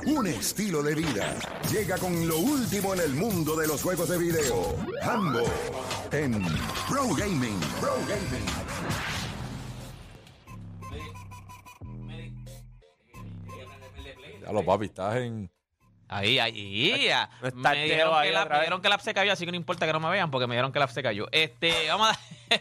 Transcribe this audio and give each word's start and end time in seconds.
un 0.07 0.27
estilo 0.27 0.83
de 0.83 0.95
vida. 0.97 1.39
Llega 1.71 1.97
con 1.99 2.27
lo 2.27 2.39
último 2.39 2.93
en 2.95 3.01
el 3.01 3.15
mundo 3.15 3.55
de 3.55 3.69
los 3.69 3.81
juegos 3.81 4.09
de 4.09 4.19
video. 4.19 4.75
Hambo 5.03 5.45
en 6.11 6.43
Pro 6.89 7.15
Gaming. 7.15 7.61
Pro 7.81 7.95
Gaming. 8.09 8.47
A 14.47 14.53
los 14.53 14.64
papi, 14.64 14.87
estás 14.87 15.17
en. 15.17 15.48
Ahí, 16.09 16.39
ahí. 16.39 17.11
no 17.42 17.48
está 17.48 17.73
me, 17.73 17.84
dijeron 17.84 18.14
ahí 18.17 18.28
que 18.28 18.34
la, 18.34 18.47
me 18.47 18.59
dijeron 18.59 18.81
que 18.81 18.89
la 18.89 18.95
app 18.95 19.01
se 19.03 19.12
cayó, 19.12 19.33
así 19.33 19.45
que 19.45 19.51
no 19.53 19.56
importa 19.56 19.87
que 19.87 19.92
no 19.92 20.01
me 20.01 20.09
vean 20.09 20.31
porque 20.31 20.47
me 20.47 20.55
dijeron 20.55 20.73
que 20.73 20.78
la 20.78 20.87
app 20.87 20.91
se 20.91 21.03
cayó. 21.03 21.28
Este, 21.33 21.73
vamos 21.89 22.09
a, 22.09 22.19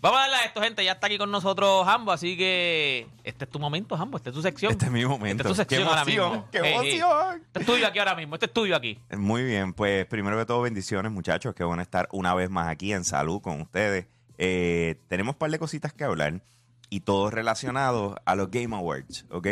vamos 0.00 0.18
a 0.18 0.22
darle 0.22 0.36
a 0.36 0.44
esto, 0.44 0.60
gente. 0.60 0.84
Ya 0.84 0.92
está 0.92 1.06
aquí 1.06 1.16
con 1.16 1.30
nosotros 1.30 1.84
Jambo, 1.86 2.10
así 2.10 2.36
que 2.36 3.06
este 3.22 3.44
es 3.44 3.50
tu 3.50 3.60
momento, 3.60 3.96
Jambo. 3.96 4.16
Esta 4.16 4.30
es 4.30 4.34
tu 4.34 4.42
sección. 4.42 4.72
Este 4.72 4.86
es 4.86 4.90
mi 4.90 5.04
momento. 5.04 5.48
Esta 5.48 5.62
es 5.62 5.68
tu 5.68 5.68
¡Qué 5.68 5.76
sección 5.76 5.88
ahora 5.88 6.02
emoción! 6.02 6.30
mismo. 6.32 6.48
¡Qué 6.50 6.58
ey. 6.58 6.74
emoción! 6.74 7.42
Este 7.46 7.60
es 7.60 7.66
tuyo 7.66 7.86
aquí 7.86 7.98
ahora 8.00 8.14
mismo. 8.16 8.34
Este 8.34 8.46
es 8.46 8.52
tuyo 8.52 8.74
aquí. 8.74 8.98
Muy 9.16 9.44
bien, 9.44 9.72
pues 9.72 10.06
primero 10.06 10.36
que 10.36 10.46
todo, 10.46 10.62
bendiciones, 10.62 11.12
muchachos. 11.12 11.54
Qué 11.54 11.62
bueno 11.64 11.82
estar 11.82 12.08
una 12.12 12.34
vez 12.34 12.50
más 12.50 12.68
aquí 12.68 12.92
en 12.92 13.04
salud 13.04 13.40
con 13.40 13.60
ustedes. 13.60 14.06
Eh, 14.38 14.96
tenemos 15.08 15.34
un 15.34 15.38
par 15.38 15.50
de 15.50 15.58
cositas 15.58 15.92
que 15.92 16.02
hablar 16.02 16.40
y 16.88 17.00
todo 17.00 17.30
relacionado 17.30 18.16
a 18.24 18.34
los 18.34 18.50
Game 18.50 18.74
Awards, 18.74 19.26
¿ok? 19.30 19.46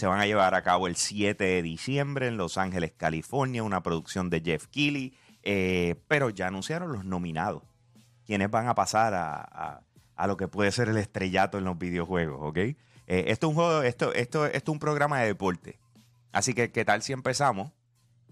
Se 0.00 0.06
van 0.06 0.18
a 0.18 0.24
llevar 0.24 0.54
a 0.54 0.62
cabo 0.62 0.86
el 0.86 0.96
7 0.96 1.44
de 1.44 1.60
diciembre 1.60 2.26
en 2.26 2.38
Los 2.38 2.56
Ángeles, 2.56 2.94
California, 2.96 3.62
una 3.62 3.82
producción 3.82 4.30
de 4.30 4.40
Jeff 4.40 4.66
Keighley, 4.68 5.12
eh, 5.42 5.96
pero 6.08 6.30
ya 6.30 6.46
anunciaron 6.46 6.90
los 6.90 7.04
nominados, 7.04 7.64
quienes 8.24 8.50
van 8.50 8.66
a 8.68 8.74
pasar 8.74 9.12
a, 9.12 9.82
a- 10.16 10.26
lo 10.26 10.38
que 10.38 10.48
puede 10.48 10.72
ser 10.72 10.88
el 10.88 10.96
estrellato 10.96 11.58
en 11.58 11.64
los 11.64 11.76
videojuegos, 11.78 12.38
¿ok? 12.40 12.56
Eh, 12.56 12.76
esto 13.08 13.46
es 13.46 13.50
un 13.50 13.54
juego, 13.56 13.82
esto, 13.82 14.14
esto, 14.14 14.46
esto 14.46 14.68
es 14.68 14.68
un 14.68 14.78
programa 14.78 15.20
de 15.20 15.26
deporte. 15.26 15.78
Así 16.32 16.54
que, 16.54 16.72
¿qué 16.72 16.86
tal 16.86 17.02
si 17.02 17.12
empezamos 17.12 17.70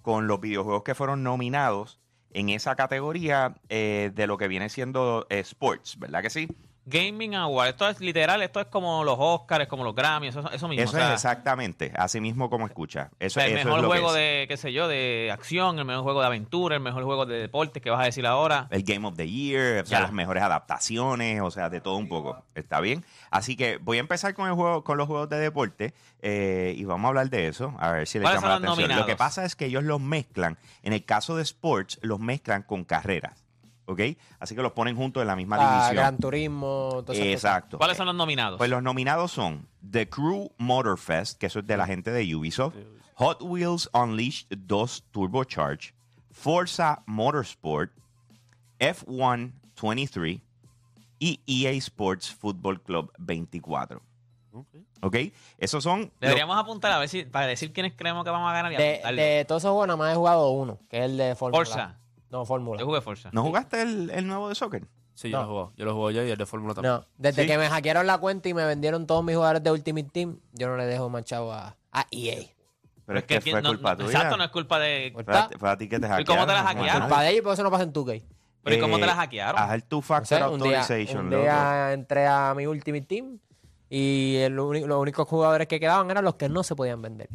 con 0.01 0.27
los 0.27 0.41
videojuegos 0.41 0.85
que 0.85 0.95
fueron 0.95 1.23
nominados 1.23 2.01
en 2.31 2.49
esa 2.49 2.77
categoría 2.77 3.57
eh, 3.69 4.11
de 4.15 4.27
lo 4.27 4.39
que 4.39 4.49
viene 4.49 4.71
siendo 4.71 5.27
sports, 5.29 5.99
¿verdad 5.99 6.23
que 6.23 6.31
sí? 6.31 6.49
Gaming 6.89 7.35
Award. 7.35 7.69
Esto 7.69 7.89
es 7.89 8.01
literal, 8.01 8.43
esto 8.43 8.61
es 8.61 8.67
como 8.67 9.05
los 9.05 9.17
Oscars, 9.19 9.67
como 9.69 9.85
los 9.85 9.95
Grammys, 9.95 10.31
eso, 10.37 10.51
eso 10.51 10.69
mismo. 10.69 10.85
Eso 10.85 10.97
o 10.97 10.99
sea, 10.99 11.09
es 11.09 11.15
exactamente, 11.15 11.93
así 11.97 12.21
mismo 12.21 12.49
como 12.51 12.67
escucha. 12.67 13.11
Eso, 13.19 13.41
o 13.41 13.43
sea, 13.43 13.47
el 13.47 13.59
eso 13.59 13.65
mejor 13.67 13.79
es 13.79 13.83
lo 13.83 13.91
que 13.91 13.99
juego 13.99 14.17
es. 14.17 14.23
de, 14.23 14.47
qué 14.49 14.57
sé 14.57 14.73
yo, 14.73 14.89
de 14.89 15.31
acción, 15.33 15.79
el 15.79 15.85
mejor 15.85 16.03
juego 16.03 16.21
de 16.21 16.27
aventura, 16.27 16.77
el 16.77 16.83
mejor 16.83 17.05
juego 17.05 17.27
de 17.27 17.39
deporte 17.41 17.81
que 17.81 17.91
vas 17.91 18.01
a 18.01 18.05
decir 18.05 18.27
ahora. 18.27 18.67
El 18.71 18.83
Game 18.83 19.07
of 19.07 19.17
the 19.17 19.29
Year, 19.29 19.83
o 19.83 19.87
sea, 19.87 19.99
Ya. 19.99 20.03
las 20.03 20.13
mejores 20.13 20.43
adaptaciones, 20.43 21.41
o 21.43 21.51
sea, 21.51 21.69
de 21.71 21.81
todo 21.81 21.97
un 21.97 22.09
poco. 22.09 22.45
¿Está 22.55 22.81
bien? 22.81 23.05
Así 23.31 23.57
que 23.57 23.77
voy 23.79 23.99
a 23.99 24.01
empezar 24.01 24.35
con 24.35 24.49
el 24.49 24.55
juego, 24.55 24.85
con 24.85 24.97
los 24.99 25.07
juegos 25.07 25.29
de 25.29 25.39
deporte 25.39 25.95
eh, 26.23 26.75
y 26.77 26.85
vamos 26.85 27.05
a 27.05 27.09
hablar 27.09 27.31
de 27.31 27.49
eso, 27.49 27.75
a 27.79 27.93
ver 27.93 28.07
si 28.07 28.19
le 28.19 28.25
¿Cuáles 28.25 28.41
llama 28.41 28.59
la 28.61 28.71
atención. 28.73 28.97
Lo 28.99 29.07
que 29.07 29.17
pasa 29.17 29.45
es 29.45 29.55
que 29.57 29.67
ellos 29.67 29.85
los 29.85 30.01
mezclan, 30.01 30.59
en 30.83 30.93
el 30.93 31.05
caso 31.05 31.37
de 31.37 31.43
sports, 31.43 31.99
los 32.03 32.19
mezclan 32.19 32.63
con 32.63 32.85
carreras, 32.85 33.45
¿ok? 33.89 34.01
Así 34.39 34.55
que 34.55 34.63
los 34.63 34.73
ponen 34.73 34.95
juntos 34.97 35.21
en 35.23 35.27
la 35.27 35.35
misma 35.35 35.57
Ah, 35.59 35.73
división. 35.89 35.97
Gran 35.97 36.19
Turismo. 36.19 37.03
Exacto. 37.09 37.79
¿Cuáles 37.79 37.97
son 37.97 38.07
los 38.07 38.15
nominados? 38.15 38.59
Pues 38.59 38.71
los 38.71 38.83
nominados 38.83 39.33
son 39.33 39.67
The 39.91 40.09
Crew 40.09 40.51
Motor 40.59 40.99
Fest, 40.99 41.39
que 41.39 41.47
eso 41.47 41.59
es 41.61 41.67
de 41.67 41.77
la 41.77 41.87
gente 41.87 42.11
de 42.13 42.35
Ubisoft, 42.37 42.77
Hot 43.15 43.43
Wheels 43.43 43.91
Unleashed 43.95 44.47
2 44.57 45.05
Turbocharge, 45.11 45.95
Forza 46.31 47.03
Motorsport, 47.07 47.91
F1 48.79 49.53
23 49.83 50.41
y 51.19 51.41
EA 51.47 51.73
Sports 51.73 52.33
Football 52.33 52.81
Club 52.83 53.13
24. 53.19 54.03
¿Ok? 55.03 55.17
Esos 55.59 55.83
son... 55.85 56.13
Deberíamos 56.21 56.57
apuntar 56.59 56.91
a 56.93 56.99
ver 56.99 57.09
si, 57.09 57.25
para 57.25 57.47
decir 57.47 57.73
quiénes 57.73 57.93
creemos 57.95 58.25
que 58.25 58.31
vamos 58.31 58.51
a 58.51 58.53
ganar 58.53 58.73
y 58.73 58.77
De, 58.77 59.01
de 59.15 59.45
todos 59.47 59.63
esos 59.63 59.71
juegos, 59.71 59.87
nada 59.89 59.97
más 59.97 60.13
he 60.13 60.17
jugado 60.17 60.51
uno, 60.51 60.79
que 60.89 60.99
es 60.99 61.05
el 61.05 61.17
de 61.17 61.35
Fórmula. 61.37 61.65
Forza. 61.65 61.99
No, 62.31 62.45
Fórmula. 62.45 62.79
Yo 62.81 62.87
jugué 62.87 63.01
Forza. 63.01 63.31
¿No 63.33 63.43
jugaste 63.43 63.81
el, 63.83 64.11
el 64.11 64.27
nuevo 64.27 64.49
de 64.49 64.55
soccer? 64.55 64.87
Sí, 65.15 65.31
yo 65.31 65.39
No. 65.39 65.43
lo 65.43 65.49
juego. 65.49 65.73
Yo 65.77 65.85
lo 65.85 65.93
juego 65.95 66.11
yo 66.13 66.25
y 66.25 66.31
el 66.31 66.37
de 66.39 66.47
Fórmula 66.47 66.75
también. 66.75 66.95
No, 66.95 67.05
desde 67.17 67.43
Sí. 67.43 67.49
que 67.49 67.59
me 67.59 67.69
hackearon 67.69 68.07
la 68.07 68.19
cuenta 68.19 68.49
y 68.49 68.55
me 68.55 68.65
vendieron 68.65 69.07
todos 69.07 69.25
mis 69.25 69.35
jugadores 69.35 69.63
de 69.63 69.71
Ultimate 69.73 70.09
Team, 70.13 70.39
yo 70.53 70.69
no 70.69 70.77
le 70.77 70.87
dejo 70.87 71.09
manchado 71.09 71.53
a, 71.53 71.77
a 71.93 72.07
EA. 72.11 72.45
Pero 73.07 73.19
es 73.21 73.25
que 73.25 73.41
fue 73.41 73.63
no- 73.63 73.71
culpa 73.71 73.93
no- 73.93 73.97
tuya. 74.05 74.11
Exacto, 74.11 74.37
no 74.37 74.45
es 74.45 74.51
culpa 74.51 74.79
de... 74.79 75.11
Fue 75.15 75.25
a, 75.27 75.41
está. 75.41 75.59
fue 75.59 75.71
a 75.71 75.77
ti 75.79 75.89
que 75.89 75.99
te 75.99 76.07
¿Y 76.07 76.11
hackearon. 76.11 76.27
cómo 76.37 76.47
te 76.47 76.53
la 76.53 76.61
no 76.63 76.69
hackearon? 76.69 77.01
Culpa 77.03 77.23
de 77.23 77.29
ellos 77.31 77.39
y 77.39 77.43
por 77.43 77.53
eso 77.55 77.63
no 77.65 77.71
pasa 77.71 77.83
en 77.85 77.93
2K. 77.93 78.23
Pero 78.63 78.77
¿y 78.77 78.81
cómo 78.81 78.99
te 78.99 79.07
la 79.07 79.13
Eh, 79.13 79.17
hackearon? 79.17 79.61
Haz 79.63 79.73
el 79.73 79.85
Two 79.85 79.99
No 79.99 80.03
sé, 80.03 80.07
Factor 80.09 80.53
un 80.53 80.61
día, 80.61 80.81
Authorization, 80.81 81.25
un 81.25 81.31
loco. 81.31 81.43
día 81.43 81.93
entré 81.95 82.27
a 82.27 82.53
mi 82.55 82.67
Ultimate 82.67 83.07
Team 83.07 83.39
y 83.89 84.37
el 84.37 84.59
uni- 84.61 84.85
los 84.85 85.01
únicos 85.01 85.27
jugadores 85.27 85.67
que 85.67 85.81
quedaban 85.81 86.11
eran 86.11 86.23
los 86.23 86.35
que 86.35 86.49
no 86.51 86.63
se 86.63 86.77
podían 86.77 87.01
vender. 87.01 87.29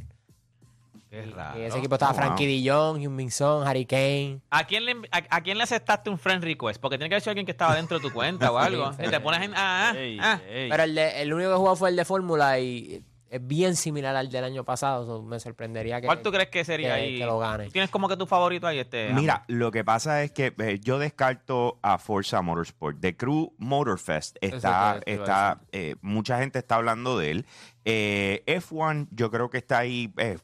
Qué 1.14 1.26
raro. 1.28 1.60
Y 1.60 1.64
ese 1.64 1.78
equipo 1.78 1.94
estaba 1.94 2.12
Oh, 2.12 2.16
wow. 2.16 2.24
Frankie 2.26 2.48
Dillon, 2.48 3.30
Son, 3.32 3.68
Harry 3.68 3.86
Kane. 3.86 4.40
¿A 4.50 4.66
quién, 4.66 4.84
le, 4.86 4.94
a, 5.12 5.22
a 5.30 5.42
quién 5.42 5.58
le 5.60 5.64
aceptaste 5.64 6.10
un 6.10 6.18
friend 6.18 6.44
request? 6.44 6.82
Porque 6.82 6.98
tiene 6.98 7.08
que 7.10 7.16
haber 7.16 7.22
sido 7.22 7.32
alguien 7.32 7.46
que 7.46 7.52
estaba 7.52 7.76
dentro 7.76 8.00
de 8.00 8.08
tu 8.08 8.12
cuenta 8.12 8.52
o 8.52 8.58
algo. 8.58 8.90
Y 8.98 9.10
te 9.10 9.20
pones 9.20 9.42
en... 9.44 9.54
Ah, 9.56 9.92
ah, 9.92 9.98
Ey, 9.98 10.18
ah. 10.20 10.42
ey. 10.50 10.70
Pero 10.72 10.84
el, 10.84 10.96
de- 10.96 11.22
el 11.22 11.32
único 11.34 11.52
que 11.52 11.56
jugó 11.58 11.76
fue 11.76 11.90
el 11.92 11.96
de 11.96 12.04
Fórmula 12.06 12.60
y 12.60 13.04
es 13.30 13.48
bien 13.48 13.76
similar 13.76 14.16
al 14.16 14.30
del 14.30 14.44
año 14.44 14.64
pasado. 14.64 15.06
so 15.06 15.22
me 15.24 15.40
sorprendería 15.40 16.00
que, 16.02 16.06
¿Cuál 16.08 16.22
tú 16.24 16.32
crees 16.32 16.50
que 16.50 16.64
sería 16.66 16.96
que- 16.96 17.02
ahí? 17.02 17.18
que 17.20 17.26
lo 17.26 17.38
gane. 17.40 17.66
¿Tú 17.66 17.72
¿Tienes 17.72 17.90
como 17.92 18.08
que 18.10 18.18
tu 18.18 18.26
favorito 18.28 18.66
ahí? 18.68 18.80
Este, 18.80 19.12
Mira, 19.14 19.44
lo 19.48 19.72
que 19.72 19.84
pasa 19.84 20.24
es 20.24 20.32
que 20.32 20.54
eh, 20.60 20.80
yo 20.82 20.98
descarto 21.00 21.78
a 21.84 21.98
Forza 22.00 22.42
Motorsport. 22.42 23.00
The 23.00 23.16
Crew 23.16 23.54
Motorfest 23.60 24.38
está, 24.42 24.94
Eso 24.96 25.00
te- 25.00 25.06
te 25.06 25.12
iba 25.14 25.24
a 25.24 25.52
está 25.54 25.62
eh, 25.72 25.96
mucha 26.02 26.38
gente 26.40 26.58
está 26.60 26.76
hablando 26.76 27.18
de 27.20 27.32
él. 27.32 27.46
Eh, 27.86 28.44
F1 28.48 29.08
yo 29.12 29.30
creo 29.32 29.50
que 29.50 29.58
está 29.60 29.80
ahí 29.80 30.12
eh, 30.18 30.38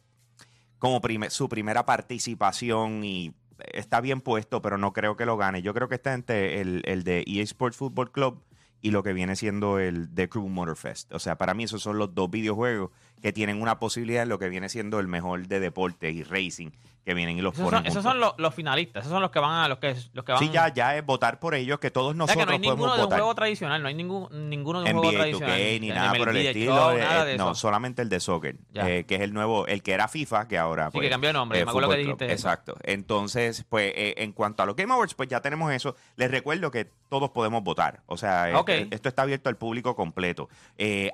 como 0.80 1.02
su 1.30 1.50
primera 1.50 1.86
participación 1.86 3.04
y 3.04 3.34
está 3.74 4.02
bien 4.02 4.22
puesto, 4.22 4.62
pero 4.62 4.78
no 4.78 4.94
creo 4.94 5.16
que 5.16 5.26
lo 5.26 5.38
gane. 5.38 5.62
Yo 5.62 5.74
creo 5.74 5.90
que 5.90 5.96
está 5.96 6.14
entre 6.14 6.62
el, 6.62 6.82
el 6.86 7.04
de 7.04 7.24
EA 7.28 7.44
Sports 7.44 7.78
Football 7.78 8.12
Club 8.12 8.44
y 8.82 8.92
lo 8.92 9.04
que 9.04 9.14
viene 9.14 9.36
siendo 9.36 9.80
el 9.80 10.10
The 10.14 10.30
Crew 10.30 10.48
Motorfest. 10.48 11.14
O 11.14 11.20
sea, 11.20 11.38
para 11.38 11.54
mí 11.54 11.64
esos 11.64 11.82
son 11.82 11.98
los 11.98 12.16
dos 12.16 12.30
videojuegos 12.30 12.92
que 13.22 13.34
tienen 13.34 13.62
una 13.62 13.80
posibilidad 13.80 14.24
en 14.24 14.30
lo 14.30 14.40
que 14.40 14.50
viene 14.50 14.70
siendo 14.70 15.00
el 15.00 15.08
mejor 15.08 15.48
de 15.48 15.60
deporte 15.60 16.12
y 16.12 16.24
racing 16.24 16.72
que 17.10 17.16
vienen 17.16 17.40
y 17.40 17.42
los 17.42 17.54
Esos 17.54 17.66
ponen 17.66 17.80
son, 17.80 17.88
esos 17.88 18.04
son 18.04 18.20
los, 18.20 18.34
los 18.38 18.54
finalistas, 18.54 19.02
esos 19.02 19.12
son 19.12 19.22
los 19.22 19.32
que 19.32 19.40
van 19.40 19.64
a 19.64 19.68
los 19.68 19.80
que, 19.80 19.96
los 20.14 20.24
que 20.24 20.32
van. 20.32 20.40
Sí, 20.40 20.52
ya, 20.52 20.72
ya 20.72 20.96
es 20.96 21.04
votar 21.04 21.40
por 21.40 21.56
ellos, 21.56 21.80
que 21.80 21.90
todos 21.90 22.10
O 22.10 22.14
sea 22.14 22.18
nosotros 22.18 22.46
que 22.46 22.46
no 22.46 22.52
hay 22.52 22.60
ninguno 22.60 22.96
de 22.96 23.04
un 23.04 23.10
juego 23.10 23.34
tradicional, 23.36 23.82
no 23.82 23.88
hay 23.88 23.96
ningún, 23.96 24.50
ninguno 24.50 24.84
de 24.84 24.94
un 24.94 25.00
juego 25.00 25.12
NBA, 25.12 25.18
2K, 25.18 25.18
tradicional. 25.18 25.82
ni 25.82 25.88
de 25.88 25.94
nada 25.96 26.14
por 26.14 26.30
el 26.30 26.38
estilo. 26.38 26.76
Show, 26.76 26.98
eh, 27.00 27.36
no, 27.36 27.56
solamente 27.56 28.02
el 28.04 28.10
de 28.10 28.20
soccer, 28.20 28.58
eh, 28.76 29.06
que 29.08 29.16
es 29.16 29.22
el 29.22 29.34
nuevo, 29.34 29.66
el 29.66 29.82
que 29.82 29.94
era 29.94 30.08
FIFA, 30.08 30.48
que 30.48 30.60
ahora. 30.60 30.92
Sí, 30.92 31.00
que 31.00 31.10
cambió 31.10 31.30
de 31.30 31.34
nombre, 31.34 31.60
eh, 31.60 31.66
me 31.66 31.72
acuerdo 31.72 31.90
que 31.90 31.96
Club. 31.96 32.06
dijiste. 32.06 32.32
Exacto. 32.32 32.76
Entonces, 32.84 33.66
pues, 33.68 33.92
en 33.96 34.32
cuanto 34.34 34.64
a 34.64 34.68
los 34.68 34.76
Game 34.76 34.94
Awards, 34.94 35.16
pues 35.16 35.30
ya 35.30 35.42
tenemos 35.42 35.72
eso. 35.74 35.96
Les 36.16 36.30
recuerdo 36.30 36.70
que 36.70 36.92
todos 37.10 37.32
podemos 37.32 37.64
votar. 37.64 38.02
O 38.06 38.18
sea, 38.18 38.52
esto 38.92 39.10
está 39.10 39.24
abierto 39.24 39.50
al 39.50 39.58
público 39.58 39.96
completo. 39.96 40.48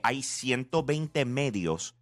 Hay 0.04 0.24
120 0.24 1.24
medios 1.24 1.95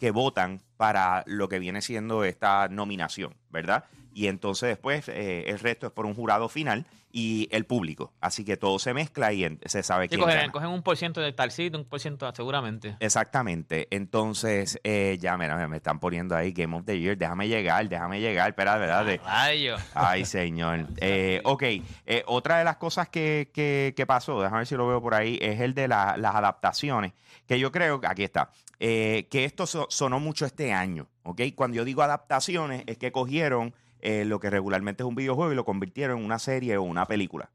que 0.00 0.10
votan 0.10 0.62
para 0.76 1.22
lo 1.26 1.48
que 1.48 1.58
viene 1.58 1.82
siendo 1.82 2.24
esta 2.24 2.68
nominación, 2.68 3.36
¿verdad? 3.50 3.84
Y 4.14 4.26
entonces 4.26 4.68
después 4.68 5.08
eh, 5.08 5.44
el 5.48 5.58
resto 5.58 5.86
es 5.86 5.92
por 5.92 6.06
un 6.06 6.14
jurado 6.14 6.48
final 6.48 6.86
y 7.12 7.48
el 7.50 7.64
público. 7.66 8.12
Así 8.20 8.44
que 8.44 8.56
todo 8.56 8.78
se 8.78 8.94
mezcla 8.94 9.32
y 9.32 9.44
en- 9.44 9.58
se 9.66 9.82
sabe 9.82 10.04
Sí, 10.04 10.10
quién 10.10 10.20
cogen, 10.20 10.36
gana. 10.36 10.52
cogen 10.52 10.68
un 10.68 10.82
por 10.82 10.96
ciento 10.96 11.20
de 11.20 11.32
tal 11.32 11.50
sitio, 11.50 11.78
un 11.78 11.84
por 11.84 11.98
ciento 11.98 12.32
seguramente. 12.34 12.96
Exactamente. 13.00 13.88
Entonces, 13.90 14.78
eh, 14.84 15.16
ya, 15.20 15.36
mira, 15.36 15.66
me 15.68 15.76
están 15.78 15.98
poniendo 15.98 16.36
ahí 16.36 16.52
Game 16.52 16.76
of 16.76 16.84
the 16.84 16.98
Year. 16.98 17.16
Déjame 17.16 17.48
llegar, 17.48 17.88
déjame 17.88 18.20
llegar. 18.20 18.50
Espera, 18.50 18.76
¿verdad? 18.76 19.04
De- 19.04 19.18
Rayo. 19.18 19.76
Ay, 19.94 20.24
señor. 20.24 20.86
Eh, 21.00 21.40
ok, 21.44 21.62
eh, 22.06 22.22
otra 22.26 22.58
de 22.58 22.64
las 22.64 22.76
cosas 22.76 23.08
que, 23.08 23.50
que- 23.52 23.92
que 23.96 24.06
pasó, 24.06 24.40
déjame 24.40 24.58
ver 24.58 24.66
si 24.66 24.74
lo 24.76 24.86
veo 24.86 25.00
por 25.00 25.14
ahí, 25.14 25.38
es 25.40 25.60
el 25.60 25.74
de 25.74 25.88
la- 25.88 26.16
las 26.16 26.34
adaptaciones, 26.34 27.12
que 27.46 27.58
yo 27.58 27.72
creo, 27.72 28.00
aquí 28.06 28.22
está, 28.22 28.50
eh, 28.78 29.26
que 29.30 29.44
esto 29.44 29.66
so- 29.66 29.86
sonó 29.90 30.20
mucho 30.20 30.46
este 30.46 30.72
año, 30.72 31.08
¿ok? 31.24 31.40
Cuando 31.54 31.76
yo 31.78 31.84
digo 31.84 32.02
adaptaciones, 32.02 32.84
es 32.86 32.98
que 32.98 33.10
cogieron 33.12 33.74
eh, 34.02 34.24
lo 34.24 34.40
que 34.40 34.50
regularmente 34.50 35.02
es 35.02 35.06
un 35.08 35.14
videojuego 35.14 35.52
y 35.52 35.56
lo 35.56 35.64
convirtieron 35.64 36.18
en 36.18 36.24
una 36.24 36.38
serie 36.38 36.76
o 36.76 36.82
una 36.82 37.06
película. 37.06 37.50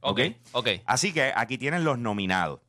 Ok, 0.00 0.20
ok. 0.52 0.68
Así 0.84 1.12
que 1.12 1.32
aquí 1.34 1.58
tienen 1.58 1.84
los 1.84 1.98
nominados. 1.98 2.60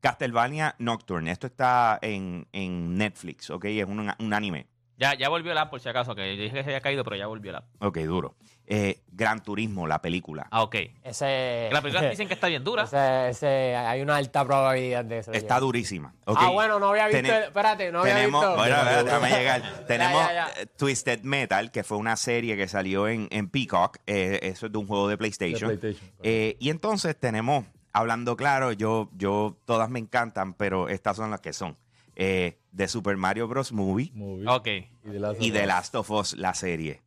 Castlevania 0.00 0.76
Nocturne, 0.78 1.30
esto 1.30 1.46
está 1.46 1.98
en, 2.00 2.46
en 2.52 2.96
Netflix, 2.96 3.50
¿ok? 3.50 3.64
Es 3.66 3.86
un, 3.86 4.12
un 4.18 4.32
anime. 4.32 4.66
Ya, 4.98 5.14
ya 5.14 5.28
volvió 5.28 5.52
el 5.52 5.58
app 5.58 5.70
por 5.70 5.80
si 5.80 5.88
acaso, 5.88 6.14
que 6.16 6.36
yo 6.36 6.42
dije 6.42 6.54
que 6.56 6.62
se 6.64 6.70
había 6.70 6.80
caído, 6.80 7.04
pero 7.04 7.14
ya 7.16 7.26
volvió 7.28 7.50
el 7.50 7.56
app. 7.56 7.66
Ok, 7.80 7.98
duro. 7.98 8.34
Eh, 8.66 9.00
Gran 9.12 9.42
Turismo, 9.42 9.86
la 9.86 10.02
película. 10.02 10.46
Ah, 10.50 10.62
ok. 10.62 10.74
Ese, 11.04 11.68
La 11.72 11.80
película 11.80 12.06
dicen 12.10 12.26
que 12.28 12.34
está 12.34 12.48
bien 12.48 12.64
dura. 12.64 12.82
ese, 12.82 13.28
ese- 13.30 13.76
hay 13.76 14.02
una 14.02 14.16
alta 14.16 14.44
probabilidad 14.44 15.04
de 15.04 15.18
eso. 15.20 15.32
Está 15.32 15.60
durísima. 15.60 16.12
Ah, 16.26 16.50
bueno, 16.50 16.78
no 16.80 16.88
había 16.88 17.06
visto. 17.06 17.32
Espérate, 17.32 17.90
no 17.92 18.00
había 18.00 18.16
tenemos, 18.16 18.42
visto. 18.44 18.56
bueno, 18.56 18.76
déjame 19.04 19.30
llegar. 19.30 19.62
Tenemos 19.86 20.20
ya, 20.26 20.32
ya. 20.34 20.62
eh, 20.62 20.66
Twisted 20.76 21.22
Metal, 21.22 21.70
que 21.70 21.84
fue 21.84 21.96
una 21.96 22.16
serie 22.16 22.56
que 22.56 22.66
salió 22.68 23.08
en, 23.08 23.28
en 23.30 23.48
Peacock. 23.48 23.98
eh, 24.06 24.40
eso 24.42 24.66
es 24.66 24.72
de 24.72 24.78
un 24.78 24.86
juego 24.88 25.08
de 25.08 25.16
PlayStation. 25.16 25.70
De 25.70 25.78
PlayStation. 25.78 26.12
Eh, 26.24 26.56
y 26.58 26.68
entonces 26.70 27.16
tenemos, 27.18 27.64
hablando 27.92 28.36
claro, 28.36 28.72
yo, 28.72 29.08
yo 29.14 29.56
todas 29.64 29.88
me 29.90 30.00
encantan, 30.00 30.52
pero 30.54 30.88
estas 30.88 31.16
son 31.16 31.30
las 31.30 31.40
que 31.40 31.52
son. 31.54 31.76
Eh, 32.20 32.58
de 32.72 32.88
Super 32.88 33.16
Mario 33.16 33.46
Bros. 33.46 33.72
Movie 33.72 34.10
Movie. 34.12 34.46
Ok. 34.48 34.66
Y 34.66 35.10
de 35.10 35.20
Last 35.20 35.40
y 35.40 35.48
of 35.50 35.54
The 35.54 35.60
Us. 35.62 35.66
Last 35.66 35.94
of 35.94 36.10
Us, 36.10 36.36
la 36.36 36.52
serie. 36.52 37.00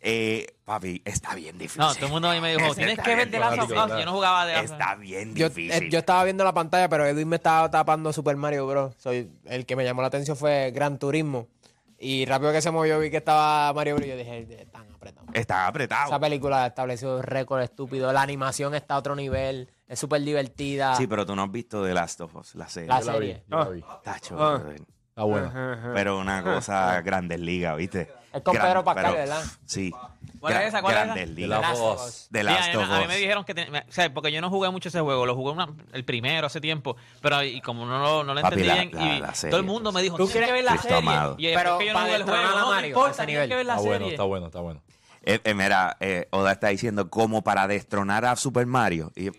Eh, 0.00 0.46
papi, 0.64 1.00
está 1.04 1.34
bien 1.36 1.58
difícil. 1.58 1.80
No, 1.80 1.94
todo 1.94 2.06
el 2.06 2.12
mundo 2.12 2.28
a 2.28 2.34
mí 2.34 2.40
me 2.40 2.56
dijo, 2.56 2.74
tienes 2.74 2.98
que 2.98 3.08
ver 3.14 3.16
bien 3.18 3.30
de 3.30 3.38
la 3.38 3.50
fanático, 3.50 3.84
Us. 3.84 3.90
Yo 4.00 4.04
no 4.04 4.12
jugaba 4.12 4.46
de 4.46 4.54
la 4.54 4.60
Está 4.62 4.96
bien 4.96 5.34
Yo, 5.36 5.48
difícil. 5.48 5.84
eh, 5.84 5.88
yo 5.90 5.98
estaba 6.00 6.24
viendo 6.24 6.42
la 6.42 6.52
pantalla, 6.52 6.88
pero 6.88 7.06
Edwin 7.06 7.28
me 7.28 7.36
estaba 7.36 7.70
tapando 7.70 8.12
Super 8.12 8.36
Mario 8.36 8.66
Bros. 8.66 8.94
Soy, 8.98 9.30
el 9.44 9.64
que 9.64 9.76
me 9.76 9.84
llamó 9.84 10.00
la 10.02 10.08
atención 10.08 10.36
fue 10.36 10.72
Gran 10.72 10.98
Turismo. 10.98 11.46
Y 11.98 12.24
rápido 12.24 12.50
que 12.50 12.60
se 12.62 12.72
movió 12.72 12.98
vi 12.98 13.10
que 13.10 13.18
estaba 13.18 13.72
Mario 13.74 13.94
Bros. 13.94 14.06
y 14.08 14.10
Yo 14.10 14.16
dije, 14.16 14.62
están 14.62 14.90
apretados. 14.92 15.28
Está 15.34 15.66
apretado. 15.68 16.06
Esa 16.08 16.18
película 16.18 16.66
estableció 16.66 17.18
un 17.18 17.22
récord 17.22 17.60
estúpido. 17.62 18.12
La 18.12 18.22
animación 18.22 18.74
está 18.74 18.94
a 18.94 18.98
otro 18.98 19.14
nivel. 19.14 19.68
Es 19.92 19.98
súper 19.98 20.22
divertida. 20.22 20.96
Sí, 20.96 21.06
pero 21.06 21.26
tú 21.26 21.36
no 21.36 21.42
has 21.42 21.50
visto 21.52 21.84
The 21.84 21.92
Last 21.92 22.20
of 22.22 22.34
Us, 22.36 22.54
la 22.54 22.66
serie. 22.68 22.88
La 22.88 23.00
Yo 23.00 23.06
la 23.06 23.12
vi, 23.18 23.26
serie. 23.26 23.44
yo 23.46 23.58
la 23.58 23.68
vi. 23.68 23.84
Tacho, 24.02 24.36
Ah. 24.42 24.56
brother. 24.58 24.82
Está 25.10 25.22
buena. 25.24 25.92
Pero 25.94 26.18
una 26.18 26.42
cosa 26.42 27.00
Grandes 27.02 27.38
Ligas, 27.38 27.76
¿viste? 27.76 28.10
Es 28.32 28.40
con 28.42 28.56
Pedro 28.56 28.82
Pascal, 28.82 29.12
¿verdad? 29.12 29.42
Sí. 29.66 29.92
¿Cuál 30.40 30.54
es 30.54 30.68
esa? 30.68 30.80
¿Cuál 30.80 30.94
es 30.94 30.98
esa? 31.02 31.04
Grandes 31.14 31.26
The 31.26 31.32
Ligas. 31.34 31.60
Last 31.60 31.72
Last 31.74 31.82
of 31.82 32.06
Us. 32.06 32.12
Sí, 32.32 32.42
Last 32.42 32.62
a, 32.62 32.70
mí, 32.72 32.76
of 32.84 32.90
a 32.90 32.96
mí 32.96 33.02
Us. 33.02 33.08
me 33.08 33.16
dijeron 33.18 33.44
que... 33.44 33.54
ten- 33.54 33.76
o 33.76 33.80
sea, 33.92 34.14
porque 34.14 34.32
yo 34.32 34.40
no 34.40 34.48
jugué 34.48 34.70
mucho 34.70 34.88
ese 34.88 35.00
juego. 35.00 35.26
Lo 35.26 35.34
jugué 35.34 35.52
una- 35.52 35.68
el 35.92 36.04
primero 36.06 36.46
hace 36.46 36.62
tiempo. 36.62 36.96
Pero 37.20 37.42
y 37.42 37.60
como 37.60 37.84
no, 37.84 37.98
lo- 37.98 38.24
no 38.24 38.32
lo 38.32 38.40
Papi, 38.40 38.60
entendí 38.62 38.68
la- 38.68 38.74
bien, 38.74 38.90
la- 39.10 39.16
y 39.16 39.20
la 39.20 39.34
serie, 39.34 39.50
todo 39.50 39.60
el 39.60 39.66
mundo 39.66 39.92
me 39.92 40.00
dijo, 40.00 40.16
¿Tú 40.16 40.26
tienes 40.26 40.48
que 40.48 40.54
ver 40.54 40.64
la 40.64 40.70
Cristo 40.72 40.88
serie. 40.88 40.98
amado. 41.10 41.34
Y 41.38 41.52
Pero 41.54 41.76
que 41.78 41.84
yo 41.86 41.92
no 41.92 41.98
para 41.98 42.06
jugué 42.06 42.16
el 42.16 42.22
destronar 42.22 42.44
juego, 42.46 42.56
a 42.56 42.60
no 42.62 42.70
Mario, 42.70 42.84
a 42.86 42.88
importa, 42.88 43.16
tienes 43.26 43.34
nivel. 43.34 43.48
que 43.50 43.54
ver 43.56 43.66
la 43.66 43.72
Está 43.74 43.82
serie. 43.82 43.98
bueno, 43.98 44.10
está 44.12 44.22
bueno, 44.24 44.46
está 44.46 44.60
bueno. 44.60 44.82
Eh, 45.24 45.40
eh, 45.44 45.54
mira, 45.54 45.96
eh, 46.00 46.26
Oda 46.30 46.50
está 46.52 46.68
diciendo 46.68 47.10
como 47.10 47.42
para 47.44 47.68
destronar 47.68 48.24
a 48.24 48.34
Super 48.34 48.66
Mario. 48.66 49.12
Y, 49.14 49.30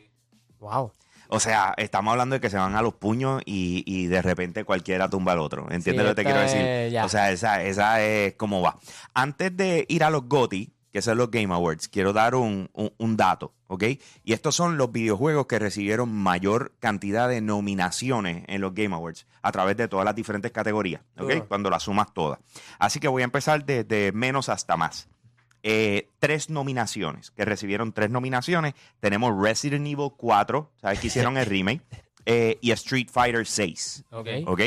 Wow. 0.64 0.92
o 1.30 1.40
sea, 1.40 1.74
estamos 1.78 2.12
hablando 2.12 2.36
de 2.36 2.42
que 2.42 2.50
se 2.50 2.58
van 2.58 2.76
a 2.76 2.82
los 2.82 2.94
puños 2.96 3.42
y, 3.46 3.84
y 3.86 4.08
de 4.08 4.22
repente 4.22 4.64
cualquiera 4.66 5.10
tumba 5.10 5.32
al 5.34 5.40
otro. 5.40 5.64
¿Entiendes 5.72 6.04
Sí, 6.04 6.10
lo 6.10 6.10
que 6.10 6.16
te 6.16 6.24
quiero 6.24 6.40
decir? 6.42 6.62
es-. 6.62 7.04
O 7.04 7.10
sea, 7.10 7.32
esa, 7.32 7.64
esa 7.64 8.02
es 8.02 8.34
como 8.36 8.62
va. 8.62 8.78
Antes 9.14 9.56
de 9.56 9.86
ir 9.90 10.04
a 10.04 10.10
los 10.10 10.28
GOTY, 10.28 10.72
que 10.92 11.02
son 11.02 11.18
los 11.18 11.32
Game 11.32 11.52
Awards, 11.54 11.88
quiero 11.88 12.14
dar 12.14 12.36
un, 12.36 12.70
un- 12.74 12.94
un 13.00 13.18
dato, 13.18 13.52
¿ok? 13.66 13.84
Y 14.24 14.34
estos 14.34 14.54
son 14.56 14.78
los 14.78 14.92
videojuegos 14.92 15.48
que 15.48 15.58
recibieron 15.58 16.14
mayor 16.14 16.72
cantidad 16.80 17.28
de 17.28 17.42
nominaciones 17.42 18.44
en 18.48 18.62
los 18.62 18.76
Game 18.76 18.94
Awards 18.96 19.26
a 19.42 19.52
través 19.52 19.76
de 19.76 19.88
todas 19.88 20.06
las 20.06 20.14
diferentes 20.16 20.52
categorías, 20.52 21.02
¿ok? 21.18 21.48
Cuando 21.48 21.72
las 21.72 21.82
sumas 21.84 22.14
todas. 22.14 22.38
Así 22.78 23.00
que 23.00 23.08
voy 23.08 23.24
a 23.24 23.26
empezar 23.26 23.66
desde 23.66 24.12
menos 24.12 24.50
hasta 24.50 24.78
más. 24.78 25.08
Eh, 25.64 26.10
tres 26.20 26.50
nominaciones, 26.50 27.32
que 27.32 27.46
recibieron 27.46 27.94
tres 27.94 28.10
nominaciones. 28.10 28.74
Tenemos 29.00 29.34
Resident 29.42 29.88
Evil 29.88 30.10
4, 30.18 30.70
¿sabes 30.82 31.00
que 31.00 31.08
hicieron 31.08 31.38
el 31.38 31.46
remake? 31.48 31.82
Eh, 32.26 32.58
y 32.62 32.72
Street 32.72 33.08
Fighter 33.10 33.46
6. 33.46 34.04
Ok. 34.12 34.28
¿Ok? 34.46 34.62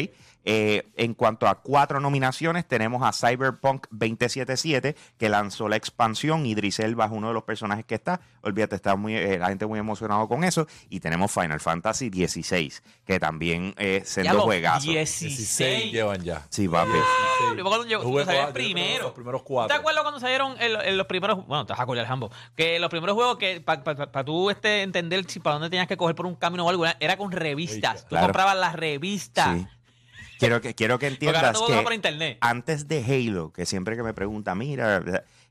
Eh, 0.48 0.88
en 0.96 1.14
cuanto 1.14 1.48
a 1.48 1.56
cuatro 1.60 1.98
nominaciones, 1.98 2.66
tenemos 2.69 3.02
a 3.02 3.12
Cyberpunk 3.12 3.87
2077, 3.90 4.94
que 5.19 5.28
lanzó 5.28 5.69
la 5.69 5.75
expansión. 5.76 6.46
Idris 6.46 6.78
Elba 6.78 7.06
es 7.06 7.10
uno 7.10 7.28
de 7.28 7.34
los 7.34 7.43
personajes 7.43 7.84
que 7.84 7.96
está. 7.96 8.20
Olvídate, 8.43 8.76
está 8.76 8.94
muy, 8.94 9.16
eh, 9.16 9.38
la 9.40 9.48
gente 9.48 9.66
muy 9.66 9.78
emocionado 9.81 10.28
con 10.28 10.44
eso. 10.44 10.69
Y 10.88 11.00
tenemos 11.00 11.32
Final 11.32 11.58
Fantasy 11.58 12.10
16, 12.10 12.82
que 13.04 13.19
también 13.19 13.75
eh, 13.76 14.02
siendo 14.04 14.34
los 14.34 14.44
juegazos. 14.44 14.84
16. 14.84 15.93
llevan 15.93 16.22
ya. 16.22 16.46
Sí, 16.48 16.69
papi. 16.69 16.90
Yo 17.56 17.62
acuerdo 17.66 17.87
yo- 17.87 18.00
Jugué 18.02 18.25
cuatro, 18.25 18.32
yo 18.34 18.38
creo 18.38 18.46
que 18.46 18.52
primero. 18.52 19.02
Los 19.04 19.12
primeros 19.12 19.40
¿Te 19.43 19.46
cuatro. 19.48 19.76
acuerdas 19.76 20.02
cuando 20.02 20.20
salieron 20.20 20.54
los 20.96 21.06
primeros, 21.06 21.44
bueno, 21.46 21.66
te 21.66 21.72
vas 21.72 21.81
a 21.81 21.82
acordar, 21.82 22.06
Jambo, 22.06 22.31
que 22.54 22.78
los 22.78 22.88
primeros 22.90 23.14
juegos 23.16 23.37
que 23.38 23.60
para 23.60 24.25
tú 24.25 24.48
este, 24.50 24.82
entender 24.82 25.25
si 25.28 25.40
para 25.40 25.54
dónde 25.54 25.70
tenías 25.70 25.88
que 25.88 25.96
coger 25.96 26.14
por 26.14 26.26
un 26.26 26.37
camino 26.37 26.64
o 26.64 26.70
algo, 26.70 26.87
era- 27.00 27.16
con 27.16 27.32
revistas. 27.32 28.02
Tú 28.02 28.10
Claro. 28.10 28.26
comprabas 28.28 28.56
las 28.56 28.75
revistas. 28.75 29.56
Sí. 29.58 29.66
Quiero 30.38 30.60
que, 30.60 30.74
quiero 30.74 30.98
que 30.98 31.06
entiendas 31.08 31.60
que 31.66 31.82
por 31.82 31.92
internet. 31.92 32.38
antes 32.40 32.88
de 32.88 33.02
Halo, 33.04 33.52
que 33.52 33.66
siempre 33.66 33.96
que 33.96 34.02
me 34.02 34.14
pregunta, 34.14 34.54
mira, 34.54 35.02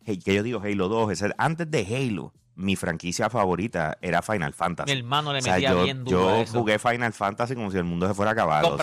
hey, 0.05 0.19
que 0.23 0.33
yo 0.33 0.43
digo 0.43 0.61
Halo 0.63 0.87
2, 0.87 1.11
es 1.11 1.21
el- 1.21 1.33
antes 1.37 1.69
de 1.69 1.79
Halo, 1.85 2.33
mi 2.55 2.75
franquicia 2.75 3.29
favorita 3.29 3.97
era 4.01 4.21
Final 4.21 4.53
Fantasy. 4.53 4.91
Mi 4.93 4.97
hermano 4.99 5.33
le 5.33 5.39
O 5.39 5.41
sea, 5.41 5.53
metía 5.55 5.71
yo, 5.71 5.83
bien 5.83 6.03
duro 6.05 6.19
yo 6.29 6.35
eso. 6.35 6.59
jugué 6.59 6.79
Final 6.79 7.11
Fantasy 7.13 7.53
como 7.55 7.69
si 7.71 7.77
el 7.77 7.83
mundo 7.83 8.07
se 8.07 8.13
fuera 8.13 8.31
a 8.31 8.33
acabar. 8.33 8.63
o 8.63 8.77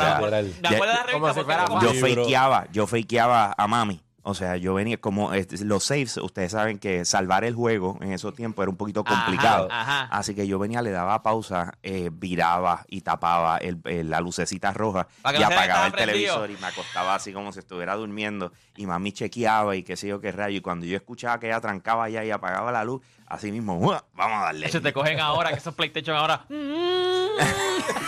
yo 1.81 1.93
fakeaba, 1.95 2.67
yo 2.73 2.87
fakeaba 2.87 3.55
a 3.57 3.67
mami. 3.67 4.01
O 4.25 4.35
sea, 4.35 4.57
yo 4.57 4.73
venía 4.75 4.99
como 4.99 5.33
este, 5.35 5.65
los 5.65 5.83
saves, 5.85 6.17
ustedes 6.19 6.53
saben 6.53 6.79
que 6.79 7.05
salvar 7.05 7.43
el 7.45 7.55
juego 7.57 7.99
en 8.01 8.13
esos 8.13 8.35
tiempos 8.35 8.63
era 8.63 8.71
un 8.71 8.77
poquito 8.77 9.03
complicado. 9.03 9.67
ajá. 9.71 10.05
Así 10.13 10.35
que 10.35 10.47
yo 10.47 10.61
venía, 10.61 10.81
le 10.81 10.91
daba 10.93 11.23
pausa, 11.25 11.75
eh, 11.83 12.09
viraba 12.13 12.85
y 12.89 13.01
tapaba 13.01 13.57
el- 13.59 13.81
el- 13.85 14.11
la 14.11 14.21
lucecita 14.21 14.73
roja 14.73 15.09
y 15.35 15.39
no 15.41 15.47
apagaba 15.47 15.87
el 15.87 15.93
prendido. 15.93 16.15
televisor 16.37 16.51
y 16.53 16.57
me 16.61 16.67
acostaba 16.69 17.15
así 17.17 17.33
como 17.33 17.53
si 17.53 17.59
estuviera 17.59 17.97
durmiendo 17.97 18.53
y 18.77 18.87
mami 18.87 19.11
chequeaba 19.13 19.75
y 19.75 19.83
qué 19.83 19.97
sé 19.97 20.07
yo 20.07 20.21
qué 20.21 20.31
rayo. 20.31 20.57
Y 20.59 20.61
cuando 20.61 20.87
yo 20.87 20.97
escuchaba 20.97 21.41
que 21.41 21.49
ella 21.49 21.61
trancaba 21.61 22.09
ya 22.09 22.25
y 22.25 22.31
apagaba 22.31 22.71
la 22.71 22.85
luz, 22.85 23.03
así 23.27 23.51
mismo, 23.51 23.77
¡uah! 23.79 24.05
vamos 24.15 24.39
a 24.41 24.45
darle. 24.45 24.69
Se 24.69 24.81
te 24.81 24.93
cogen 24.93 25.19
ahora, 25.19 25.51
que 25.51 25.57
esos 25.57 25.75
PlayStation 25.75 26.17
ahora 26.17 26.45